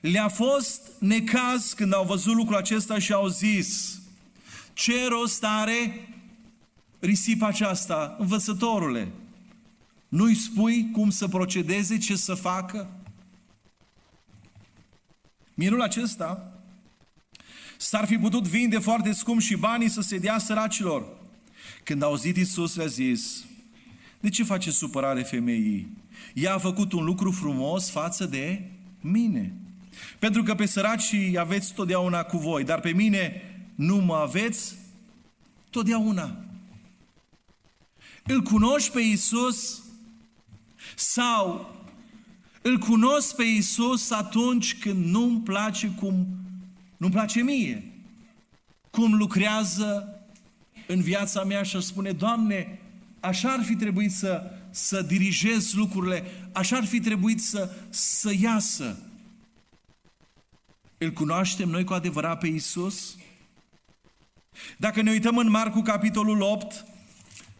le-a 0.00 0.28
fost 0.28 0.90
necaz 0.98 1.72
când 1.72 1.94
au 1.94 2.04
văzut 2.04 2.34
lucrul 2.34 2.56
acesta 2.56 2.98
și 2.98 3.12
au 3.12 3.28
zis, 3.28 4.00
ce 4.72 5.08
rost 5.08 5.44
are 5.44 6.08
risipa 6.98 7.46
aceasta, 7.46 8.16
învățătorule? 8.18 9.08
Nu-i 10.08 10.34
spui 10.34 10.90
cum 10.92 11.10
să 11.10 11.28
procedeze, 11.28 11.98
ce 11.98 12.16
să 12.16 12.34
facă? 12.34 12.90
Mirul 15.54 15.82
acesta 15.82 16.59
S-ar 17.80 18.06
fi 18.06 18.18
putut 18.18 18.46
vinde 18.46 18.78
foarte 18.78 19.12
scump 19.12 19.40
și 19.40 19.56
banii 19.56 19.88
să 19.88 20.00
se 20.00 20.18
dea 20.18 20.38
săracilor. 20.38 21.06
Când 21.84 22.02
a 22.02 22.06
auzit 22.06 22.36
Iisus, 22.36 22.76
le-a 22.76 22.86
zis, 22.86 23.44
de 24.20 24.28
ce 24.28 24.44
face 24.44 24.70
supărare 24.70 25.22
femeii? 25.22 25.96
Ea 26.34 26.54
a 26.54 26.58
făcut 26.58 26.92
un 26.92 27.04
lucru 27.04 27.30
frumos 27.30 27.90
față 27.90 28.26
de 28.26 28.62
mine. 29.00 29.54
Pentru 30.18 30.42
că 30.42 30.54
pe 30.54 30.66
săracii 30.66 31.38
aveți 31.38 31.74
totdeauna 31.74 32.22
cu 32.22 32.36
voi, 32.36 32.64
dar 32.64 32.80
pe 32.80 32.90
mine 32.90 33.42
nu 33.74 33.96
mă 33.96 34.14
aveți 34.14 34.74
totdeauna. 35.70 36.44
Îl 38.22 38.42
cunoști 38.42 38.90
pe 38.90 39.00
Iisus 39.00 39.82
sau 40.96 41.74
îl 42.62 42.78
cunosc 42.78 43.34
pe 43.34 43.44
Iisus 43.44 44.10
atunci 44.10 44.78
când 44.78 45.04
nu-mi 45.04 45.40
place 45.40 45.88
cum 45.88 46.39
nu-mi 47.00 47.12
place 47.12 47.42
mie 47.42 47.92
cum 48.90 49.14
lucrează 49.14 50.20
în 50.86 51.00
viața 51.00 51.44
mea 51.44 51.62
și 51.62 51.80
spune, 51.80 52.12
Doamne, 52.12 52.80
așa 53.20 53.52
ar 53.52 53.64
fi 53.64 53.76
trebuit 53.76 54.12
să, 54.12 54.50
să 54.70 55.02
dirigez 55.02 55.72
lucrurile, 55.72 56.24
așa 56.52 56.76
ar 56.76 56.84
fi 56.84 57.00
trebuit 57.00 57.42
să, 57.42 57.70
să 57.90 58.32
iasă. 58.40 58.98
Îl 60.98 61.10
cunoaștem 61.10 61.68
noi 61.68 61.84
cu 61.84 61.92
adevărat 61.92 62.38
pe 62.38 62.46
Isus? 62.46 63.16
Dacă 64.76 65.02
ne 65.02 65.10
uităm 65.10 65.36
în 65.36 65.50
Marcu, 65.50 65.80
capitolul 65.80 66.40
8, 66.40 66.84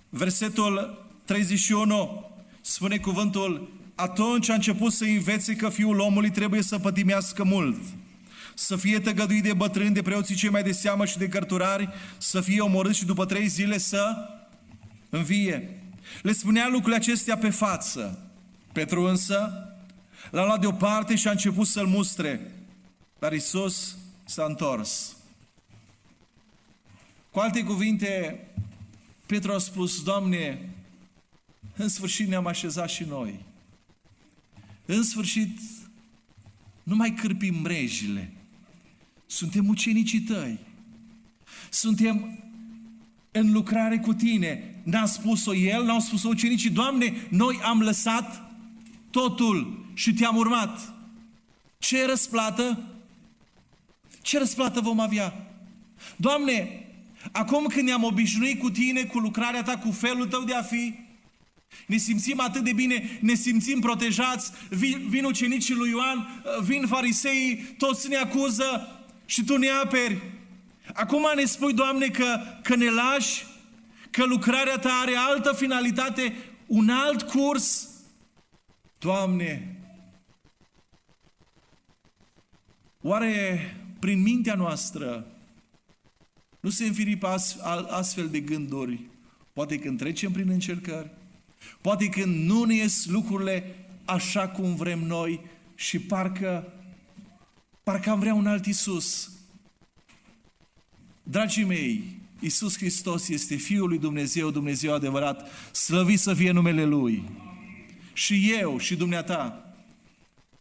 versetul 0.09 1.07
31, 1.24 2.31
spune 2.61 2.98
cuvântul, 2.98 3.72
atunci 3.94 4.48
a 4.48 4.55
început 4.55 4.92
să 4.92 5.05
învețe 5.05 5.57
că 5.57 5.68
Fiul 5.68 5.98
omului 5.98 6.31
trebuie 6.31 6.62
să 6.62 6.79
pătimească 6.79 7.44
mult– 7.44 7.81
să 8.60 8.76
fie 8.76 9.00
tăgăduit 9.00 9.42
de 9.42 9.52
bătrâni, 9.52 9.94
de 9.94 10.02
preoții 10.02 10.34
cei 10.34 10.50
mai 10.50 10.62
de 10.62 10.72
seamă 10.72 11.04
și 11.04 11.18
de 11.18 11.28
cărturari, 11.28 11.88
să 12.18 12.40
fie 12.40 12.60
omorât 12.60 12.94
și 12.94 13.04
după 13.04 13.24
trei 13.24 13.46
zile 13.46 13.78
să 13.78 14.28
învie. 15.10 15.82
Le 16.22 16.32
spunea 16.32 16.68
lucrurile 16.68 16.96
acestea 16.96 17.36
pe 17.36 17.50
față. 17.50 18.30
Petru 18.72 19.02
însă 19.02 19.52
l-a 20.30 20.44
luat 20.44 20.60
deoparte 20.60 21.14
și 21.14 21.28
a 21.28 21.30
început 21.30 21.66
să-l 21.66 21.86
mustre. 21.86 22.54
Dar 23.18 23.32
Isus 23.32 23.96
s-a 24.24 24.44
întors. 24.44 25.16
Cu 27.30 27.38
alte 27.38 27.62
cuvinte, 27.62 28.40
Petru 29.26 29.52
a 29.52 29.58
spus, 29.58 30.02
Doamne, 30.02 30.70
în 31.76 31.88
sfârșit 31.88 32.28
ne-am 32.28 32.46
așezat 32.46 32.88
și 32.88 33.04
noi. 33.04 33.44
În 34.86 35.02
sfârșit, 35.02 35.58
nu 36.82 36.96
mai 36.96 37.10
cârpim 37.10 37.54
mrejile. 37.54 38.32
Suntem 39.30 39.68
ucenicii 39.68 40.20
tăi. 40.20 40.58
Suntem 41.68 42.38
în 43.30 43.52
lucrare 43.52 43.98
cu 43.98 44.14
tine. 44.14 44.74
N-a 44.82 45.06
spus-o 45.06 45.54
el, 45.54 45.84
n-au 45.84 46.00
spus-o 46.00 46.28
ucenicii. 46.28 46.70
Doamne, 46.70 47.26
noi 47.28 47.60
am 47.62 47.80
lăsat 47.80 48.50
totul 49.10 49.86
și 49.94 50.12
te-am 50.12 50.36
urmat. 50.36 50.94
Ce 51.78 52.06
răsplată? 52.06 52.84
Ce 54.22 54.38
răsplată 54.38 54.80
vom 54.80 55.00
avea? 55.00 55.50
Doamne, 56.16 56.86
acum 57.32 57.66
când 57.66 57.86
ne-am 57.86 58.04
obișnuit 58.04 58.60
cu 58.60 58.70
tine, 58.70 59.02
cu 59.04 59.18
lucrarea 59.18 59.62
ta, 59.62 59.78
cu 59.78 59.90
felul 59.90 60.26
tău 60.26 60.44
de 60.44 60.54
a 60.54 60.62
fi, 60.62 60.94
ne 61.86 61.96
simțim 61.96 62.40
atât 62.40 62.64
de 62.64 62.72
bine, 62.72 63.18
ne 63.20 63.34
simțim 63.34 63.80
protejați, 63.80 64.52
vin, 64.68 65.06
vin 65.08 65.24
ucenicii 65.24 65.74
lui 65.74 65.90
Ioan, 65.90 66.42
vin 66.62 66.86
fariseii, 66.86 67.56
toți 67.56 68.08
ne 68.08 68.16
acuză, 68.16 68.94
și 69.30 69.44
Tu 69.44 69.56
ne 69.56 69.68
aperi. 69.68 70.22
Acum 70.94 71.26
ne 71.34 71.44
spui, 71.44 71.72
Doamne, 71.72 72.06
că, 72.08 72.40
că 72.62 72.74
ne 72.74 72.90
lași, 72.90 73.46
că 74.10 74.24
lucrarea 74.24 74.78
Ta 74.78 74.98
are 75.02 75.14
altă 75.16 75.52
finalitate, 75.52 76.34
un 76.66 76.88
alt 76.88 77.22
curs. 77.22 77.88
Doamne, 78.98 79.76
oare 83.02 83.60
prin 83.98 84.22
mintea 84.22 84.54
noastră 84.54 85.26
nu 86.60 86.70
se 86.70 86.84
înfiripă 86.84 87.36
astfel 87.88 88.28
de 88.28 88.40
gânduri? 88.40 89.00
Poate 89.52 89.78
când 89.78 89.98
trecem 89.98 90.32
prin 90.32 90.48
încercări, 90.48 91.10
poate 91.80 92.08
când 92.08 92.46
nu 92.46 92.64
ne 92.64 92.74
ies 92.74 93.06
lucrurile 93.06 93.74
așa 94.04 94.48
cum 94.48 94.74
vrem 94.74 94.98
noi 94.98 95.40
și 95.74 95.98
parcă 95.98 96.72
Parcă 97.82 98.10
am 98.10 98.18
vrea 98.18 98.34
un 98.34 98.46
alt 98.46 98.66
Isus. 98.66 99.30
Dragii 101.22 101.64
mei, 101.64 102.20
Isus 102.40 102.76
Hristos 102.76 103.28
este 103.28 103.56
Fiul 103.56 103.88
lui 103.88 103.98
Dumnezeu, 103.98 104.50
Dumnezeu 104.50 104.94
adevărat, 104.94 105.48
slăvit 105.72 106.18
să 106.18 106.34
fie 106.34 106.50
numele 106.50 106.84
Lui. 106.84 107.24
Și 108.12 108.52
eu 108.60 108.78
și 108.78 108.96
dumneata 108.96 109.72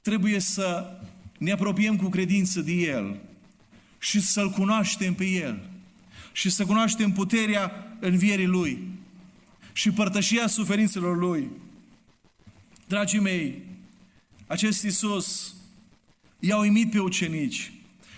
trebuie 0.02 0.40
să 0.40 0.98
ne 1.38 1.52
apropiem 1.52 1.96
cu 1.96 2.10
credință 2.10 2.62
de 2.62 2.72
El 2.72 3.20
și 4.00 4.22
să-L 4.22 4.50
cunoaștem 4.50 5.14
pe 5.14 5.26
El 5.26 5.70
și 6.32 6.50
să 6.50 6.66
cunoaștem 6.66 7.12
puterea 7.12 7.98
învierii 8.00 8.46
Lui 8.46 8.88
și 9.74 9.92
părtășia 9.92 10.48
suferințelor 10.48 11.18
Lui. 11.18 11.50
Dragii 12.88 13.20
mei, 13.20 13.64
acest 14.48 14.84
Iisus 14.84 15.54
i-a 16.40 16.58
uimit 16.58 16.92
pe 16.92 17.00
ucenici, 17.00 17.72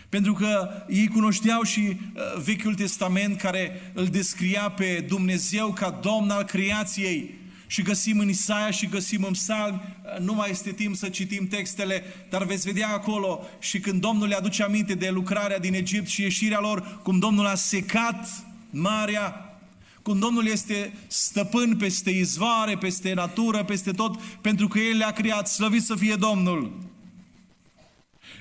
pentru 0.10 0.34
că 0.34 0.70
ei 0.90 1.08
cunoșteau 1.08 1.64
și 1.64 1.80
uh, 1.80 2.22
Vechiul 2.44 2.76
Testament 2.76 3.38
care 3.38 3.92
îl 3.94 4.06
descria 4.06 4.70
pe 4.70 5.06
Dumnezeu 5.08 5.74
ca 5.74 6.00
Domn 6.02 6.30
al 6.30 6.44
creației, 6.44 7.40
și 7.72 7.82
găsim 7.82 8.20
în 8.20 8.30
Isaia 8.30 8.72
și 8.72 8.88
găsim 8.88 9.24
în 9.24 9.32
Psalm, 9.32 9.82
nu 10.20 10.34
mai 10.34 10.50
este 10.50 10.72
timp 10.72 10.96
să 10.96 11.10
citim 11.10 11.48
textele, 11.48 12.04
dar 12.30 12.44
veți 12.46 12.66
vedea 12.66 12.90
acolo 12.90 13.48
și 13.60 13.80
când 13.80 14.02
Domnul 14.02 14.28
le 14.28 14.36
aduce 14.36 14.64
aminte 14.64 14.94
de 14.94 15.10
lucrarea 15.10 15.60
din 15.60 15.74
Egipt 15.74 16.08
și 16.08 16.22
ieșirea 16.22 16.60
lor, 16.60 17.00
cum 17.04 17.20
Domnul 17.20 17.46
a 17.46 17.56
secat 17.56 18.28
marea, 18.70 19.60
cum 20.02 20.20
Domnul 20.20 20.48
este 20.48 20.94
stăpân 21.08 21.78
peste 21.78 22.10
izvoare, 22.10 22.78
peste 22.78 23.14
natură, 23.14 23.64
peste 23.64 23.92
tot, 23.92 24.16
pentru 24.22 24.68
că 24.68 24.80
El 24.80 24.98
le-a 24.98 25.12
creat, 25.12 25.48
slăvit 25.48 25.84
să 25.84 25.96
fie 25.96 26.16
Domnul. 26.16 26.91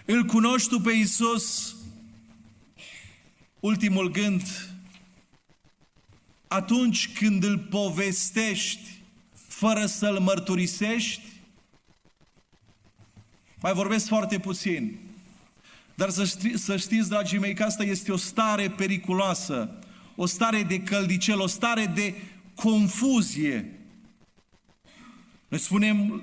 Îl 0.05 0.25
cunoști 0.25 0.69
tu 0.69 0.81
pe 0.81 0.93
Iisus, 0.93 1.77
ultimul 3.61 4.11
gând, 4.11 4.43
atunci 6.49 7.13
când 7.13 7.45
îl 7.45 7.59
povestești 7.59 9.01
fără 9.33 9.87
să-L 9.87 10.21
mărturisești? 10.21 11.23
Mai 13.61 13.73
vorbesc 13.73 14.07
foarte 14.07 14.39
puțin. 14.39 14.99
Dar 15.95 16.11
să, 16.11 16.25
ști, 16.25 16.57
să 16.57 16.77
știți, 16.77 17.09
dragii 17.09 17.39
mei, 17.39 17.55
că 17.55 17.63
asta 17.63 17.83
este 17.83 18.13
o 18.13 18.17
stare 18.17 18.71
periculoasă, 18.71 19.79
o 20.17 20.27
stare 20.27 20.63
de 20.63 20.81
căldicel, 20.81 21.41
o 21.41 21.47
stare 21.47 21.87
de 21.87 22.15
confuzie. 22.55 23.79
Noi 25.49 25.61
spunem, 25.61 26.23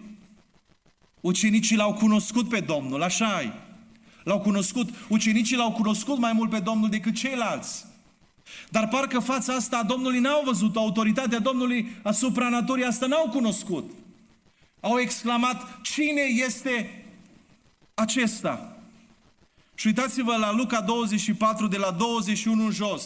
ucenicii 1.22 1.76
l-au 1.76 1.94
cunoscut 1.94 2.50
pe 2.50 2.60
Domnul, 2.60 3.04
așa 3.04 3.42
-i. 3.42 3.67
L-au 4.28 4.40
cunoscut, 4.40 4.90
ucenicii 5.08 5.56
l-au 5.56 5.72
cunoscut 5.72 6.18
mai 6.18 6.34
mult 6.34 6.50
pe 6.50 6.60
Domnul 6.60 6.90
decât 6.90 7.16
ceilalți. 7.16 7.86
Dar 8.70 8.88
parcă 8.88 9.20
fața 9.20 9.54
asta 9.54 9.78
a 9.78 9.84
Domnului 9.84 10.20
n-au 10.20 10.42
văzut, 10.46 10.76
autoritatea 10.76 11.40
Domnului 11.40 11.92
asupra 12.04 12.50
naturii 12.50 12.84
asta 12.84 13.06
n-au 13.06 13.30
cunoscut. 13.30 13.92
Au 14.80 15.00
exclamat, 15.00 15.82
cine 15.82 16.22
este 16.22 17.06
acesta? 17.94 18.78
Și 19.76 19.88
uitați-vă 19.88 20.36
la 20.36 20.54
Luca 20.54 20.82
24, 20.82 21.68
de 21.68 21.78
la 21.78 21.92
21 21.92 22.66
în 22.66 22.72
jos. 22.72 23.04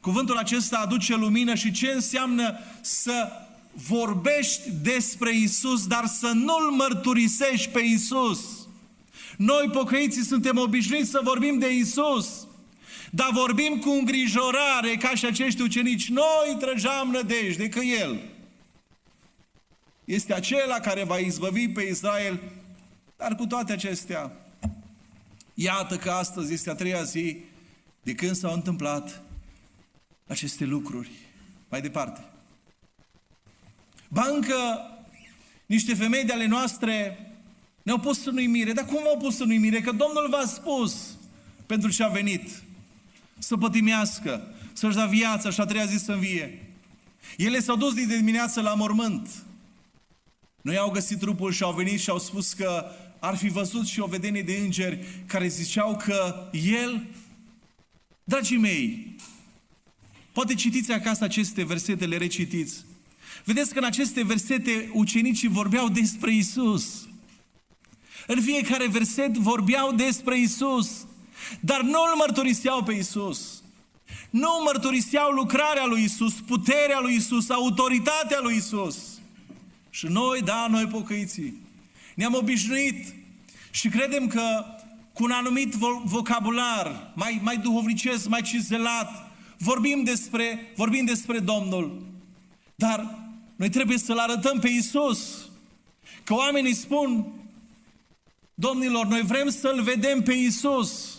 Cuvântul 0.00 0.36
acesta 0.36 0.78
aduce 0.78 1.16
lumină 1.16 1.54
și 1.54 1.72
ce 1.72 1.90
înseamnă 1.94 2.58
să 2.80 3.28
vorbești 3.72 4.70
despre 4.82 5.36
Isus, 5.36 5.86
dar 5.86 6.06
să 6.06 6.32
nu-L 6.34 6.70
mărturisești 6.70 7.68
pe 7.68 7.80
Isus. 7.80 8.63
Noi, 9.36 9.70
pocăiții, 9.72 10.22
suntem 10.22 10.58
obișnuiți 10.58 11.10
să 11.10 11.20
vorbim 11.22 11.58
de 11.58 11.72
Isus. 11.72 12.46
Dar 13.10 13.30
vorbim 13.32 13.78
cu 13.78 13.90
îngrijorare 13.90 14.94
ca 14.98 15.14
și 15.14 15.26
acești 15.26 15.62
ucenici. 15.62 16.08
Noi 16.08 16.56
trăgeam 16.58 17.10
nădejde 17.10 17.68
că 17.68 17.78
El 17.78 18.20
este 20.04 20.34
acela 20.34 20.80
care 20.80 21.04
va 21.04 21.18
izbăvi 21.18 21.68
pe 21.68 21.82
Israel. 21.82 22.40
Dar 23.16 23.34
cu 23.34 23.46
toate 23.46 23.72
acestea, 23.72 24.32
iată 25.54 25.96
că 25.96 26.10
astăzi 26.10 26.52
este 26.52 26.70
a 26.70 26.74
treia 26.74 27.02
zi 27.02 27.36
de 28.02 28.14
când 28.14 28.36
s-au 28.36 28.52
întâmplat 28.52 29.22
aceste 30.26 30.64
lucruri. 30.64 31.10
Mai 31.68 31.80
departe. 31.80 32.24
Bancă, 34.08 34.80
niște 35.66 35.94
femei 35.94 36.24
de 36.24 36.32
ale 36.32 36.46
noastre 36.46 37.18
ne-au 37.84 37.98
pus 37.98 38.24
în 38.24 38.36
uimire. 38.36 38.72
Dar 38.72 38.84
cum 38.84 39.02
au 39.06 39.16
pus 39.16 39.38
în 39.38 39.50
uimire? 39.50 39.80
Că 39.80 39.90
Domnul 39.90 40.28
v-a 40.30 40.46
spus 40.46 41.16
pentru 41.66 41.90
ce 41.90 42.02
a 42.02 42.08
venit 42.08 42.62
să 43.38 43.56
pătimească, 43.56 44.54
să-și 44.72 44.96
da 44.96 45.06
viața 45.06 45.50
și 45.50 45.60
a 45.60 45.64
treia 45.64 45.84
zi 45.84 45.96
să 45.96 46.12
învie. 46.12 46.68
Ele 47.36 47.60
s-au 47.60 47.76
dus 47.76 47.94
din 47.94 48.08
dimineață 48.08 48.60
la 48.60 48.74
mormânt. 48.74 49.28
Noi 50.60 50.76
au 50.76 50.90
găsit 50.90 51.18
trupul 51.18 51.52
și 51.52 51.62
au 51.62 51.72
venit 51.72 52.00
și 52.00 52.10
au 52.10 52.18
spus 52.18 52.52
că 52.52 52.84
ar 53.18 53.36
fi 53.36 53.48
văzut 53.48 53.86
și 53.86 54.00
o 54.00 54.06
vedenie 54.06 54.42
de 54.42 54.56
îngeri 54.62 55.06
care 55.26 55.46
ziceau 55.46 55.96
că 55.96 56.48
el, 56.52 57.06
dragii 58.24 58.58
mei, 58.58 59.16
poate 60.32 60.54
citiți 60.54 60.92
acasă 60.92 61.24
aceste 61.24 61.64
versete, 61.64 62.06
le 62.06 62.16
recitiți. 62.16 62.84
Vedeți 63.44 63.72
că 63.72 63.78
în 63.78 63.84
aceste 63.84 64.22
versete 64.22 64.90
ucenicii 64.92 65.48
vorbeau 65.48 65.88
despre 65.88 66.34
Isus. 66.34 67.08
În 68.26 68.40
fiecare 68.40 68.86
verset 68.86 69.36
vorbeau 69.36 69.92
despre 69.92 70.38
Isus. 70.38 71.06
Dar 71.60 71.80
nu 71.80 71.98
îl 72.10 72.16
mărturiseau 72.16 72.82
pe 72.82 72.92
Isus. 72.92 73.62
Nu 74.30 74.48
mărturiseau 74.64 75.30
lucrarea 75.30 75.86
lui 75.86 76.02
Isus, 76.02 76.32
puterea 76.32 77.00
lui 77.00 77.14
Isus, 77.14 77.50
autoritatea 77.50 78.38
lui 78.42 78.56
Isus. 78.56 78.96
Și 79.90 80.06
noi, 80.06 80.40
da, 80.40 80.66
noi 80.70 80.86
pocăiții, 80.86 81.62
ne-am 82.14 82.34
obișnuit 82.34 83.14
și 83.70 83.88
credem 83.88 84.26
că 84.26 84.64
cu 85.12 85.24
un 85.24 85.30
anumit 85.30 85.74
vocabular 86.04 87.12
mai, 87.14 87.40
mai 87.42 87.56
duhovnicesc, 87.56 88.28
mai 88.28 88.42
cizelat, 88.42 89.32
vorbim 89.58 90.02
despre, 90.02 90.72
vorbim 90.76 91.04
despre 91.04 91.38
Domnul. 91.38 92.02
Dar 92.74 93.18
noi 93.56 93.68
trebuie 93.68 93.98
să-L 93.98 94.18
arătăm 94.18 94.58
pe 94.58 94.68
Isus. 94.68 95.48
Că 96.24 96.34
oamenii 96.34 96.74
spun, 96.74 97.26
domnilor, 98.54 99.06
noi 99.06 99.22
vrem 99.22 99.48
să-L 99.48 99.82
vedem 99.82 100.22
pe 100.22 100.32
Isus. 100.32 101.14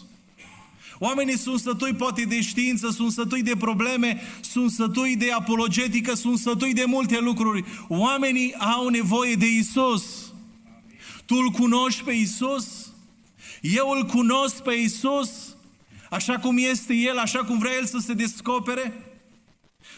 Oamenii 1.00 1.38
sunt 1.38 1.60
sătui 1.60 1.94
poate 1.94 2.24
de 2.24 2.42
știință, 2.42 2.90
sunt 2.90 3.12
sătui 3.12 3.42
de 3.42 3.56
probleme, 3.56 4.22
sunt 4.42 4.72
sătui 4.72 5.16
de 5.16 5.32
apologetică, 5.32 6.14
sunt 6.14 6.38
sătui 6.38 6.74
de 6.74 6.84
multe 6.86 7.20
lucruri. 7.20 7.64
Oamenii 7.88 8.54
au 8.54 8.88
nevoie 8.88 9.36
de 9.36 9.48
Isus. 9.48 10.34
Tu 11.26 11.36
îl 11.36 11.50
cunoști 11.50 12.04
pe 12.04 12.12
Isus? 12.12 12.94
Eu 13.62 13.90
îl 13.90 14.06
cunosc 14.06 14.62
pe 14.62 14.74
Isus? 14.74 15.30
Așa 16.10 16.40
cum 16.40 16.58
este 16.58 16.94
El, 16.94 17.18
așa 17.18 17.44
cum 17.44 17.58
vrea 17.58 17.76
El 17.76 17.86
să 17.86 17.98
se 17.98 18.14
descopere? 18.14 18.94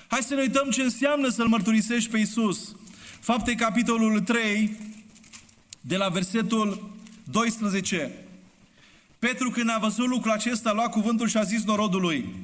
Hai 0.08 0.22
să 0.22 0.34
ne 0.34 0.42
uităm 0.42 0.70
ce 0.70 0.82
înseamnă 0.82 1.30
să-L 1.30 1.48
mărturisești 1.48 2.10
pe 2.10 2.18
Isus. 2.18 2.76
Fapte 3.20 3.56
capitolul 3.56 4.20
3, 4.20 4.72
de 5.82 5.98
la 5.98 6.08
versetul 6.08 6.97
12. 7.32 8.12
Petru 9.20 9.50
când 9.50 9.70
a 9.70 9.78
văzut 9.82 10.08
lucrul 10.08 10.32
acesta 10.32 10.70
a 10.70 10.74
luat 10.74 10.92
cuvântul 10.92 11.28
și 11.28 11.38
a 11.38 11.44
zis 11.44 11.64
norodului, 11.64 12.36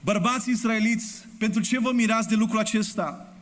bărbați 0.00 0.50
israeliți, 0.50 1.24
pentru 1.38 1.60
ce 1.60 1.80
vă 1.80 1.92
mirați 1.92 2.28
de 2.28 2.34
lucrul 2.34 2.58
acesta? 2.58 3.32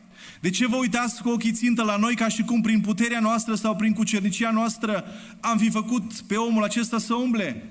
De 0.41 0.51
ce 0.51 0.67
vă 0.67 0.77
uitați 0.77 1.23
cu 1.23 1.29
ochii 1.29 1.53
țintă 1.53 1.83
la 1.83 1.97
noi 1.97 2.15
ca 2.15 2.29
și 2.29 2.43
cum 2.43 2.61
prin 2.61 2.81
puterea 2.81 3.21
noastră 3.21 3.55
sau 3.55 3.77
prin 3.77 3.93
cucernicia 3.93 4.51
noastră 4.51 5.05
am 5.41 5.59
fi 5.59 5.71
făcut 5.71 6.12
pe 6.12 6.37
omul 6.37 6.65
acesta 6.65 6.99
să 6.99 7.15
umble? 7.15 7.65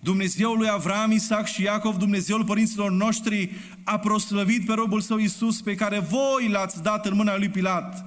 Dumnezeul 0.00 0.58
lui 0.58 0.68
Avram, 0.68 1.10
Isaac 1.10 1.46
și 1.46 1.62
Iacov, 1.62 1.96
Dumnezeul 1.96 2.44
părinților 2.44 2.90
noștri, 2.90 3.50
a 3.84 3.98
proslăvit 3.98 4.66
pe 4.66 4.72
robul 4.72 5.00
său 5.00 5.18
Isus, 5.18 5.60
pe 5.60 5.74
care 5.74 5.98
voi 5.98 6.48
l-ați 6.48 6.82
dat 6.82 7.06
în 7.06 7.14
mâna 7.14 7.36
lui 7.36 7.48
Pilat 7.48 8.04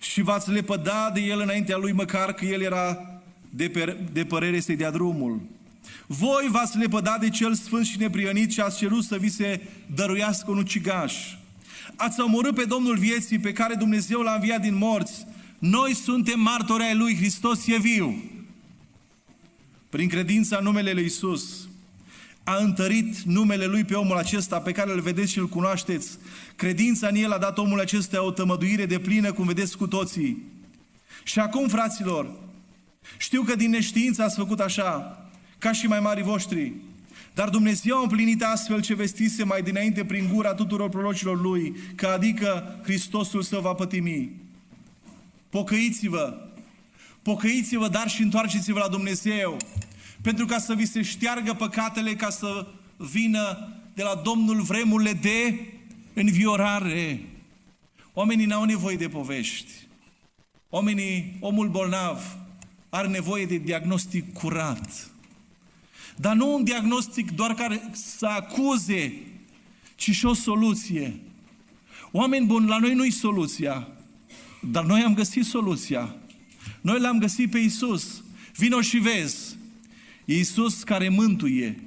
și 0.00 0.22
v-ați 0.22 0.50
lepădat 0.50 1.14
de 1.14 1.20
el 1.20 1.40
înaintea 1.40 1.76
lui, 1.76 1.92
măcar 1.92 2.32
că 2.32 2.44
el 2.44 2.60
era 2.60 3.13
de, 3.56 3.68
per, 3.68 3.96
de 4.12 4.24
părere 4.24 4.60
să-i 4.60 4.76
dea 4.76 4.90
drumul. 4.90 5.40
Voi 6.06 6.48
v-ați 6.50 6.78
lepădat 6.78 7.20
de 7.20 7.28
cel 7.28 7.54
sfânt 7.54 7.86
și 7.86 7.98
neprionit 7.98 8.52
și 8.52 8.60
ați 8.60 8.78
cerut 8.78 9.04
să 9.04 9.16
vi 9.16 9.28
se 9.28 9.60
dăruiască 9.94 10.50
un 10.50 10.58
ucigaș. 10.58 11.14
Ați 11.96 12.20
omorât 12.20 12.54
pe 12.54 12.64
Domnul 12.64 12.98
vieții 12.98 13.38
pe 13.38 13.52
care 13.52 13.74
Dumnezeu 13.74 14.20
l-a 14.20 14.34
înviat 14.34 14.60
din 14.60 14.74
morți. 14.74 15.26
Noi 15.58 15.94
suntem 15.94 16.40
martori 16.40 16.82
ai 16.82 16.94
Lui, 16.94 17.16
Hristos 17.16 17.66
e 17.66 17.76
viu. 17.78 18.22
Prin 19.88 20.08
credința 20.08 20.56
în 20.56 20.64
numele 20.64 20.92
Lui 20.92 21.04
Isus, 21.04 21.68
a 22.44 22.56
întărit 22.56 23.18
numele 23.18 23.66
Lui 23.66 23.84
pe 23.84 23.94
omul 23.94 24.16
acesta 24.16 24.58
pe 24.58 24.72
care 24.72 24.92
îl 24.92 25.00
vedeți 25.00 25.32
și 25.32 25.38
îl 25.38 25.48
cunoașteți. 25.48 26.18
Credința 26.56 27.06
în 27.06 27.14
El 27.14 27.32
a 27.32 27.38
dat 27.38 27.58
omul 27.58 27.80
acesta 27.80 28.24
o 28.24 28.30
tămăduire 28.30 28.86
de 28.86 28.98
plină, 28.98 29.32
cum 29.32 29.46
vedeți 29.46 29.76
cu 29.76 29.86
toții. 29.86 30.42
Și 31.22 31.38
acum, 31.38 31.68
fraților, 31.68 32.43
știu 33.18 33.42
că 33.42 33.54
din 33.54 33.70
neștiință 33.70 34.22
ați 34.22 34.36
făcut 34.36 34.60
așa, 34.60 35.18
ca 35.58 35.72
și 35.72 35.86
mai 35.86 36.00
mari 36.00 36.22
voștri. 36.22 36.72
Dar 37.34 37.48
Dumnezeu 37.48 37.96
a 37.96 38.02
împlinit 38.02 38.42
astfel 38.42 38.80
ce 38.80 38.94
vestise 38.94 39.44
mai 39.44 39.62
dinainte 39.62 40.04
prin 40.04 40.28
gura 40.32 40.54
tuturor 40.54 40.88
prorocilor 40.88 41.40
Lui, 41.40 41.76
că 41.94 42.06
adică 42.06 42.80
Hristosul 42.82 43.42
să 43.42 43.58
va 43.58 43.72
pătimi. 43.72 44.30
Pocăiți-vă! 45.50 46.38
Pocăiți-vă, 47.22 47.88
dar 47.88 48.08
și 48.08 48.22
întoarceți-vă 48.22 48.78
la 48.78 48.88
Dumnezeu! 48.88 49.56
pentru 50.24 50.46
ca 50.46 50.58
să 50.58 50.74
vi 50.74 50.86
se 50.86 51.02
șteargă 51.02 51.52
păcatele, 51.52 52.14
ca 52.14 52.30
să 52.30 52.66
vină 52.96 53.72
de 53.94 54.02
la 54.02 54.20
Domnul 54.24 54.62
vremurile 54.62 55.12
de 55.12 55.60
înviorare. 56.14 57.20
Oamenii 58.12 58.46
n-au 58.46 58.64
nevoie 58.64 58.96
de 58.96 59.08
povești. 59.08 59.70
Oamenii, 60.68 61.36
omul 61.40 61.68
bolnav, 61.68 62.36
are 62.94 63.08
nevoie 63.08 63.46
de 63.46 63.56
diagnostic 63.56 64.32
curat. 64.32 65.10
Dar 66.16 66.34
nu 66.34 66.54
un 66.54 66.64
diagnostic 66.64 67.30
doar 67.30 67.54
care 67.54 67.90
să 67.92 68.26
acuze, 68.26 69.14
ci 69.94 70.10
și 70.10 70.26
o 70.26 70.34
soluție. 70.34 71.20
Oameni 72.10 72.46
buni, 72.46 72.68
la 72.68 72.78
noi 72.78 72.94
nu-i 72.94 73.10
soluția, 73.10 73.88
dar 74.60 74.84
noi 74.84 75.02
am 75.02 75.14
găsit 75.14 75.44
soluția. 75.44 76.14
Noi 76.80 77.00
l-am 77.00 77.18
găsit 77.18 77.50
pe 77.50 77.58
Isus. 77.58 78.22
Vino 78.56 78.80
și 78.80 78.98
vezi. 78.98 79.56
E 80.24 80.38
Isus 80.38 80.82
care 80.82 81.08
mântuie. 81.08 81.82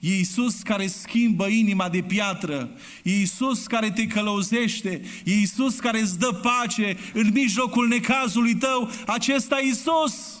E 0.00 0.18
Isus 0.18 0.62
care 0.62 0.86
schimbă 0.86 1.46
inima 1.46 1.88
de 1.88 2.02
piatră. 2.02 2.70
E 3.02 3.20
Isus 3.20 3.66
care 3.66 3.90
te 3.90 4.06
călăuzește. 4.06 5.02
E 5.24 5.40
Isus 5.40 5.78
care 5.78 6.00
îți 6.00 6.18
dă 6.18 6.32
pace 6.32 6.96
în 7.12 7.30
mijlocul 7.32 7.88
necazului 7.88 8.54
tău. 8.54 8.90
Acesta 9.06 9.60
e 9.60 9.68
Isus. 9.68 10.35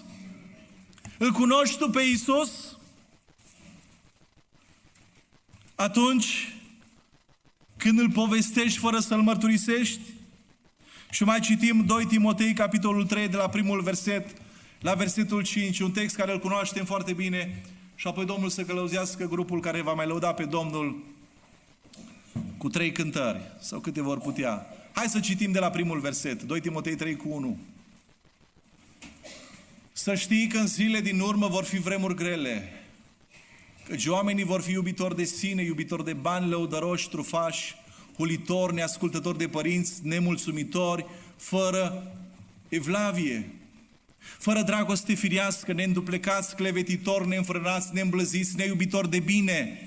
Îl 1.18 1.32
cunoști 1.32 1.78
tu 1.78 1.90
pe 1.90 2.02
Isus? 2.02 2.76
Atunci 5.74 6.54
când 7.76 7.98
îl 7.98 8.10
povestești 8.10 8.78
fără 8.78 8.98
să-l 8.98 9.22
mărturisești? 9.22 10.00
Și 11.10 11.24
mai 11.24 11.40
citim 11.40 11.84
2 11.84 12.04
Timotei, 12.04 12.52
capitolul 12.52 13.06
3, 13.06 13.28
de 13.28 13.36
la 13.36 13.48
primul 13.48 13.80
verset 13.82 14.34
la 14.80 14.94
versetul 14.94 15.42
5, 15.42 15.80
un 15.80 15.90
text 15.90 16.16
care 16.16 16.32
îl 16.32 16.38
cunoaștem 16.38 16.84
foarte 16.84 17.12
bine, 17.12 17.62
și 17.94 18.06
apoi 18.06 18.24
Domnul 18.24 18.48
să 18.48 18.62
călăuzească 18.62 19.26
grupul 19.26 19.60
care 19.60 19.82
va 19.82 19.92
mai 19.92 20.06
lăuda 20.06 20.32
pe 20.32 20.44
Domnul 20.44 21.04
cu 22.58 22.68
trei 22.68 22.92
cântări, 22.92 23.40
sau 23.60 23.80
câte 23.80 24.02
vor 24.02 24.18
putea. 24.18 24.66
Hai 24.92 25.06
să 25.06 25.20
citim 25.20 25.52
de 25.52 25.58
la 25.58 25.70
primul 25.70 26.00
verset, 26.00 26.42
2 26.42 26.60
Timotei 26.60 26.94
3 26.94 27.16
cu 27.16 27.28
1. 27.28 27.58
Să 29.98 30.14
știi 30.14 30.46
că 30.46 30.58
în 30.58 30.66
zile 30.66 31.00
din 31.00 31.20
urmă 31.20 31.48
vor 31.48 31.64
fi 31.64 31.78
vremuri 31.78 32.14
grele, 32.14 32.72
căci 33.88 34.06
oamenii 34.06 34.44
vor 34.44 34.60
fi 34.60 34.70
iubitori 34.70 35.16
de 35.16 35.24
sine, 35.24 35.62
iubitori 35.62 36.04
de 36.04 36.12
bani, 36.12 36.48
lăudăroși, 36.48 37.08
trufași, 37.08 37.74
hulitori, 38.16 38.74
neascultători 38.74 39.38
de 39.38 39.48
părinți, 39.48 39.92
nemulțumitori, 40.02 41.06
fără 41.36 42.12
evlavie, 42.68 43.50
fără 44.18 44.62
dragoste 44.62 45.14
firească, 45.14 45.72
neînduplecați, 45.72 46.54
clevetitori, 46.54 47.28
neînfrânați, 47.28 47.94
neîmblăziți, 47.94 48.56
neiubitori 48.56 49.10
de 49.10 49.18
bine, 49.18 49.78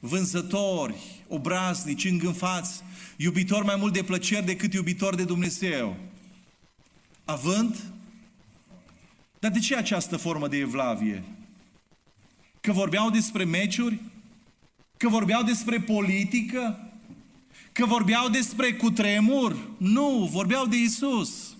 vânzători, 0.00 0.94
obraznici, 1.28 2.04
îngânfați, 2.04 2.82
iubitori 3.16 3.64
mai 3.64 3.76
mult 3.76 3.92
de 3.92 4.02
plăceri 4.02 4.46
decât 4.46 4.72
iubitori 4.72 5.16
de 5.16 5.24
Dumnezeu. 5.24 5.96
Având? 7.24 7.76
Dar 9.38 9.50
de 9.50 9.58
ce 9.58 9.76
această 9.76 10.16
formă 10.16 10.48
de 10.48 10.56
evlavie? 10.56 11.24
Că 12.60 12.72
vorbeau 12.72 13.10
despre 13.10 13.44
meciuri? 13.44 14.00
Că 14.96 15.08
vorbeau 15.08 15.42
despre 15.42 15.80
politică? 15.80 16.90
Că 17.72 17.86
vorbeau 17.86 18.28
despre 18.28 18.74
cutremur? 18.74 19.56
Nu, 19.78 20.28
vorbeau 20.32 20.66
de 20.66 20.76
Isus. 20.76 21.56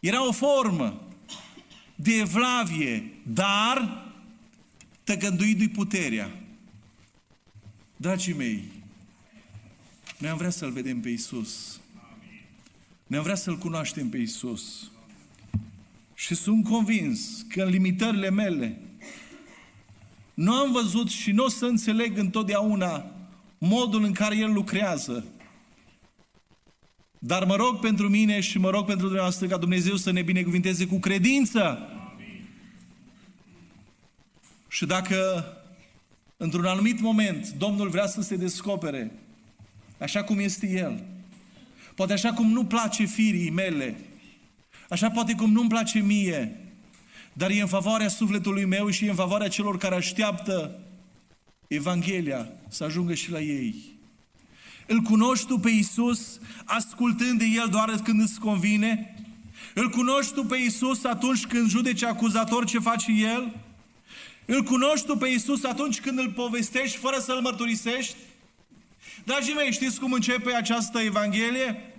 Era 0.00 0.26
o 0.26 0.32
formă 0.32 1.02
de 1.94 2.14
evlavie, 2.14 3.12
dar 3.22 4.06
tăgăduindu-i 5.04 5.68
puterea. 5.68 6.30
Dragii 7.96 8.34
mei, 8.34 8.62
noi 10.18 10.30
am 10.30 10.36
vrea 10.36 10.50
să-L 10.50 10.70
vedem 10.70 11.00
pe 11.00 11.08
Isus. 11.08 11.80
Noi 13.06 13.18
am 13.18 13.24
vrea 13.24 13.34
să-L 13.34 13.58
cunoaștem 13.58 14.08
pe 14.08 14.16
Isus. 14.16 14.90
Și 16.24 16.34
sunt 16.34 16.64
convins 16.64 17.44
că 17.48 17.62
în 17.62 17.68
limitările 17.68 18.30
mele 18.30 18.80
nu 20.34 20.52
am 20.52 20.72
văzut 20.72 21.10
și 21.10 21.32
nu 21.32 21.44
o 21.44 21.48
să 21.48 21.64
înțeleg 21.64 22.18
întotdeauna 22.18 23.10
modul 23.58 24.04
în 24.04 24.12
care 24.12 24.36
El 24.36 24.52
lucrează. 24.52 25.24
Dar 27.18 27.44
mă 27.44 27.56
rog 27.56 27.78
pentru 27.78 28.08
mine 28.08 28.40
și 28.40 28.58
mă 28.58 28.70
rog 28.70 28.86
pentru 28.86 29.04
dumneavoastră 29.04 29.46
ca 29.46 29.56
Dumnezeu 29.56 29.96
să 29.96 30.10
ne 30.10 30.22
binecuvinteze 30.22 30.86
cu 30.86 30.98
credință. 30.98 31.78
Amin. 32.12 32.48
Și 34.68 34.86
dacă 34.86 35.46
într-un 36.36 36.64
anumit 36.64 37.00
moment 37.00 37.48
Domnul 37.48 37.88
vrea 37.88 38.06
să 38.06 38.22
se 38.22 38.36
descopere 38.36 39.12
așa 39.98 40.24
cum 40.24 40.38
este 40.38 40.68
El, 40.68 41.04
poate 41.94 42.12
așa 42.12 42.32
cum 42.32 42.50
nu 42.50 42.64
place 42.64 43.04
firii 43.04 43.50
mele, 43.50 43.96
așa 44.88 45.10
poate 45.10 45.34
cum 45.34 45.52
nu-mi 45.52 45.68
place 45.68 45.98
mie, 45.98 46.58
dar 47.32 47.50
e 47.50 47.60
în 47.60 47.66
favoarea 47.66 48.08
sufletului 48.08 48.64
meu 48.64 48.90
și 48.90 49.04
e 49.04 49.08
în 49.08 49.14
favoarea 49.14 49.48
celor 49.48 49.78
care 49.78 49.94
așteaptă 49.94 50.78
Evanghelia 51.66 52.48
să 52.68 52.84
ajungă 52.84 53.14
și 53.14 53.30
la 53.30 53.40
ei. 53.40 53.92
Îl 54.86 55.00
cunoști 55.00 55.46
tu 55.46 55.58
pe 55.58 55.70
Isus 55.70 56.38
ascultând 56.64 57.38
de 57.38 57.44
El 57.44 57.68
doar 57.70 57.90
când 58.04 58.20
îți 58.20 58.40
convine? 58.40 59.14
Îl 59.74 59.88
cunoști 59.88 60.32
tu 60.32 60.44
pe 60.44 60.56
Isus 60.56 61.04
atunci 61.04 61.46
când 61.46 61.68
judeci 61.68 62.02
acuzator 62.02 62.64
ce 62.64 62.78
face 62.78 63.12
El? 63.12 63.56
Îl 64.44 64.62
cunoști 64.62 65.06
tu 65.06 65.16
pe 65.16 65.28
Isus 65.28 65.64
atunci 65.64 66.00
când 66.00 66.18
îl 66.18 66.30
povestești 66.30 66.96
fără 66.96 67.18
să-l 67.18 67.40
mărturisești? 67.40 68.16
Dragii 69.24 69.54
mei, 69.54 69.72
știți 69.72 70.00
cum 70.00 70.12
începe 70.12 70.54
această 70.54 70.98
Evanghelie? 70.98 71.93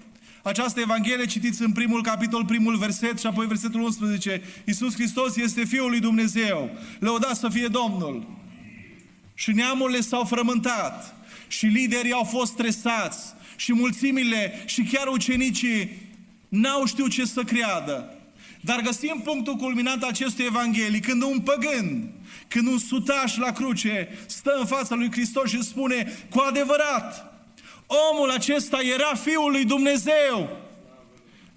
Această 0.45 0.79
Evanghelie 0.79 1.25
citiți 1.25 1.61
în 1.61 1.71
primul 1.71 2.03
capitol, 2.03 2.45
primul 2.45 2.77
verset 2.77 3.19
și 3.19 3.25
apoi 3.25 3.47
versetul 3.47 3.81
11. 3.81 4.41
Iisus 4.65 4.93
Hristos 4.93 5.35
este 5.35 5.63
Fiul 5.63 5.89
lui 5.89 5.99
Dumnezeu. 5.99 6.69
Lăudați 6.99 7.39
să 7.39 7.49
fie 7.49 7.67
Domnul. 7.67 8.27
Și 9.33 9.51
neamurile 9.51 10.01
s-au 10.01 10.23
frământat 10.23 11.15
și 11.47 11.65
liderii 11.65 12.11
au 12.11 12.23
fost 12.23 12.51
stresați 12.51 13.33
și 13.55 13.73
mulțimile 13.73 14.63
și 14.65 14.83
chiar 14.83 15.07
ucenicii 15.07 15.89
n-au 16.49 16.85
știut 16.85 17.11
ce 17.11 17.25
să 17.25 17.41
creadă. 17.41 18.13
Dar 18.61 18.81
găsim 18.81 19.21
punctul 19.23 19.55
culminant 19.55 20.03
acestui 20.03 20.45
Evanghelii, 20.45 20.99
când 20.99 21.21
un 21.21 21.39
păgân, 21.39 22.09
când 22.47 22.67
un 22.67 22.77
sutaș 22.77 23.37
la 23.37 23.51
cruce 23.51 24.09
stă 24.25 24.55
în 24.59 24.65
fața 24.65 24.95
lui 24.95 25.11
Hristos 25.11 25.49
și 25.49 25.63
spune, 25.63 26.13
cu 26.29 26.39
adevărat, 26.39 27.34
omul 27.87 28.29
acesta 28.29 28.79
era 28.93 29.13
Fiul 29.15 29.51
lui 29.51 29.65
Dumnezeu. 29.65 30.49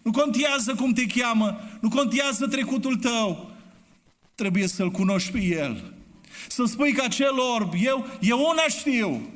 Nu 0.03 0.11
contează 0.11 0.75
cum 0.75 0.93
te 0.93 1.07
cheamă, 1.07 1.61
nu 1.81 1.89
contează 1.89 2.47
trecutul 2.47 2.97
tău, 2.97 3.51
trebuie 4.35 4.67
să-L 4.67 4.91
cunoști 4.91 5.31
pe 5.31 5.43
El. 5.43 5.93
Să 6.49 6.65
spui 6.65 6.93
că 6.93 7.03
acel 7.05 7.39
orb, 7.55 7.73
eu, 7.83 8.07
eu 8.21 8.39
una 8.39 8.63
știu, 8.69 9.33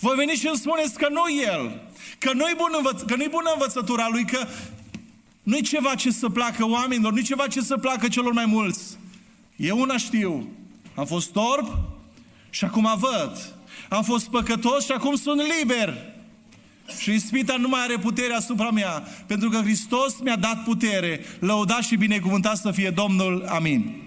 voi 0.00 0.16
veni 0.16 0.30
și 0.30 0.46
îmi 0.46 0.56
spuneți 0.56 0.98
că 0.98 1.08
nu 1.10 1.22
El, 1.42 1.82
că 2.18 2.32
nu-i, 2.32 2.54
bun 2.56 2.70
învăț- 2.78 3.06
că 3.06 3.16
nu-i 3.16 3.28
bună 3.28 3.50
învățătura 3.52 4.08
Lui, 4.10 4.24
că 4.24 4.46
nu-i 5.42 5.62
ceva 5.62 5.94
ce 5.94 6.10
să 6.10 6.28
placă 6.28 6.66
oamenilor, 6.66 7.12
nu-i 7.12 7.22
ceva 7.22 7.46
ce 7.46 7.60
să 7.60 7.76
placă 7.76 8.08
celor 8.08 8.32
mai 8.32 8.46
mulți. 8.46 8.98
Eu 9.56 9.78
una 9.78 9.96
știu, 9.96 10.48
am 10.94 11.06
fost 11.06 11.36
orb 11.36 11.68
și 12.50 12.64
acum 12.64 12.94
văd. 12.98 13.54
Am 13.88 14.02
fost 14.02 14.28
păcătos 14.28 14.84
și 14.84 14.92
acum 14.92 15.14
sunt 15.14 15.40
liber. 15.58 16.13
Și 16.98 17.12
ispita 17.14 17.56
nu 17.56 17.68
mai 17.68 17.80
are 17.82 17.98
putere 17.98 18.34
asupra 18.34 18.70
mea, 18.70 19.02
pentru 19.26 19.48
că 19.48 19.56
Hristos 19.56 20.20
mi-a 20.20 20.36
dat 20.36 20.62
putere. 20.64 21.20
Lăudat 21.38 21.82
și 21.82 21.96
binecuvântat 21.96 22.56
să 22.56 22.70
fie 22.70 22.90
Domnul. 22.90 23.44
Amin. 23.48 24.03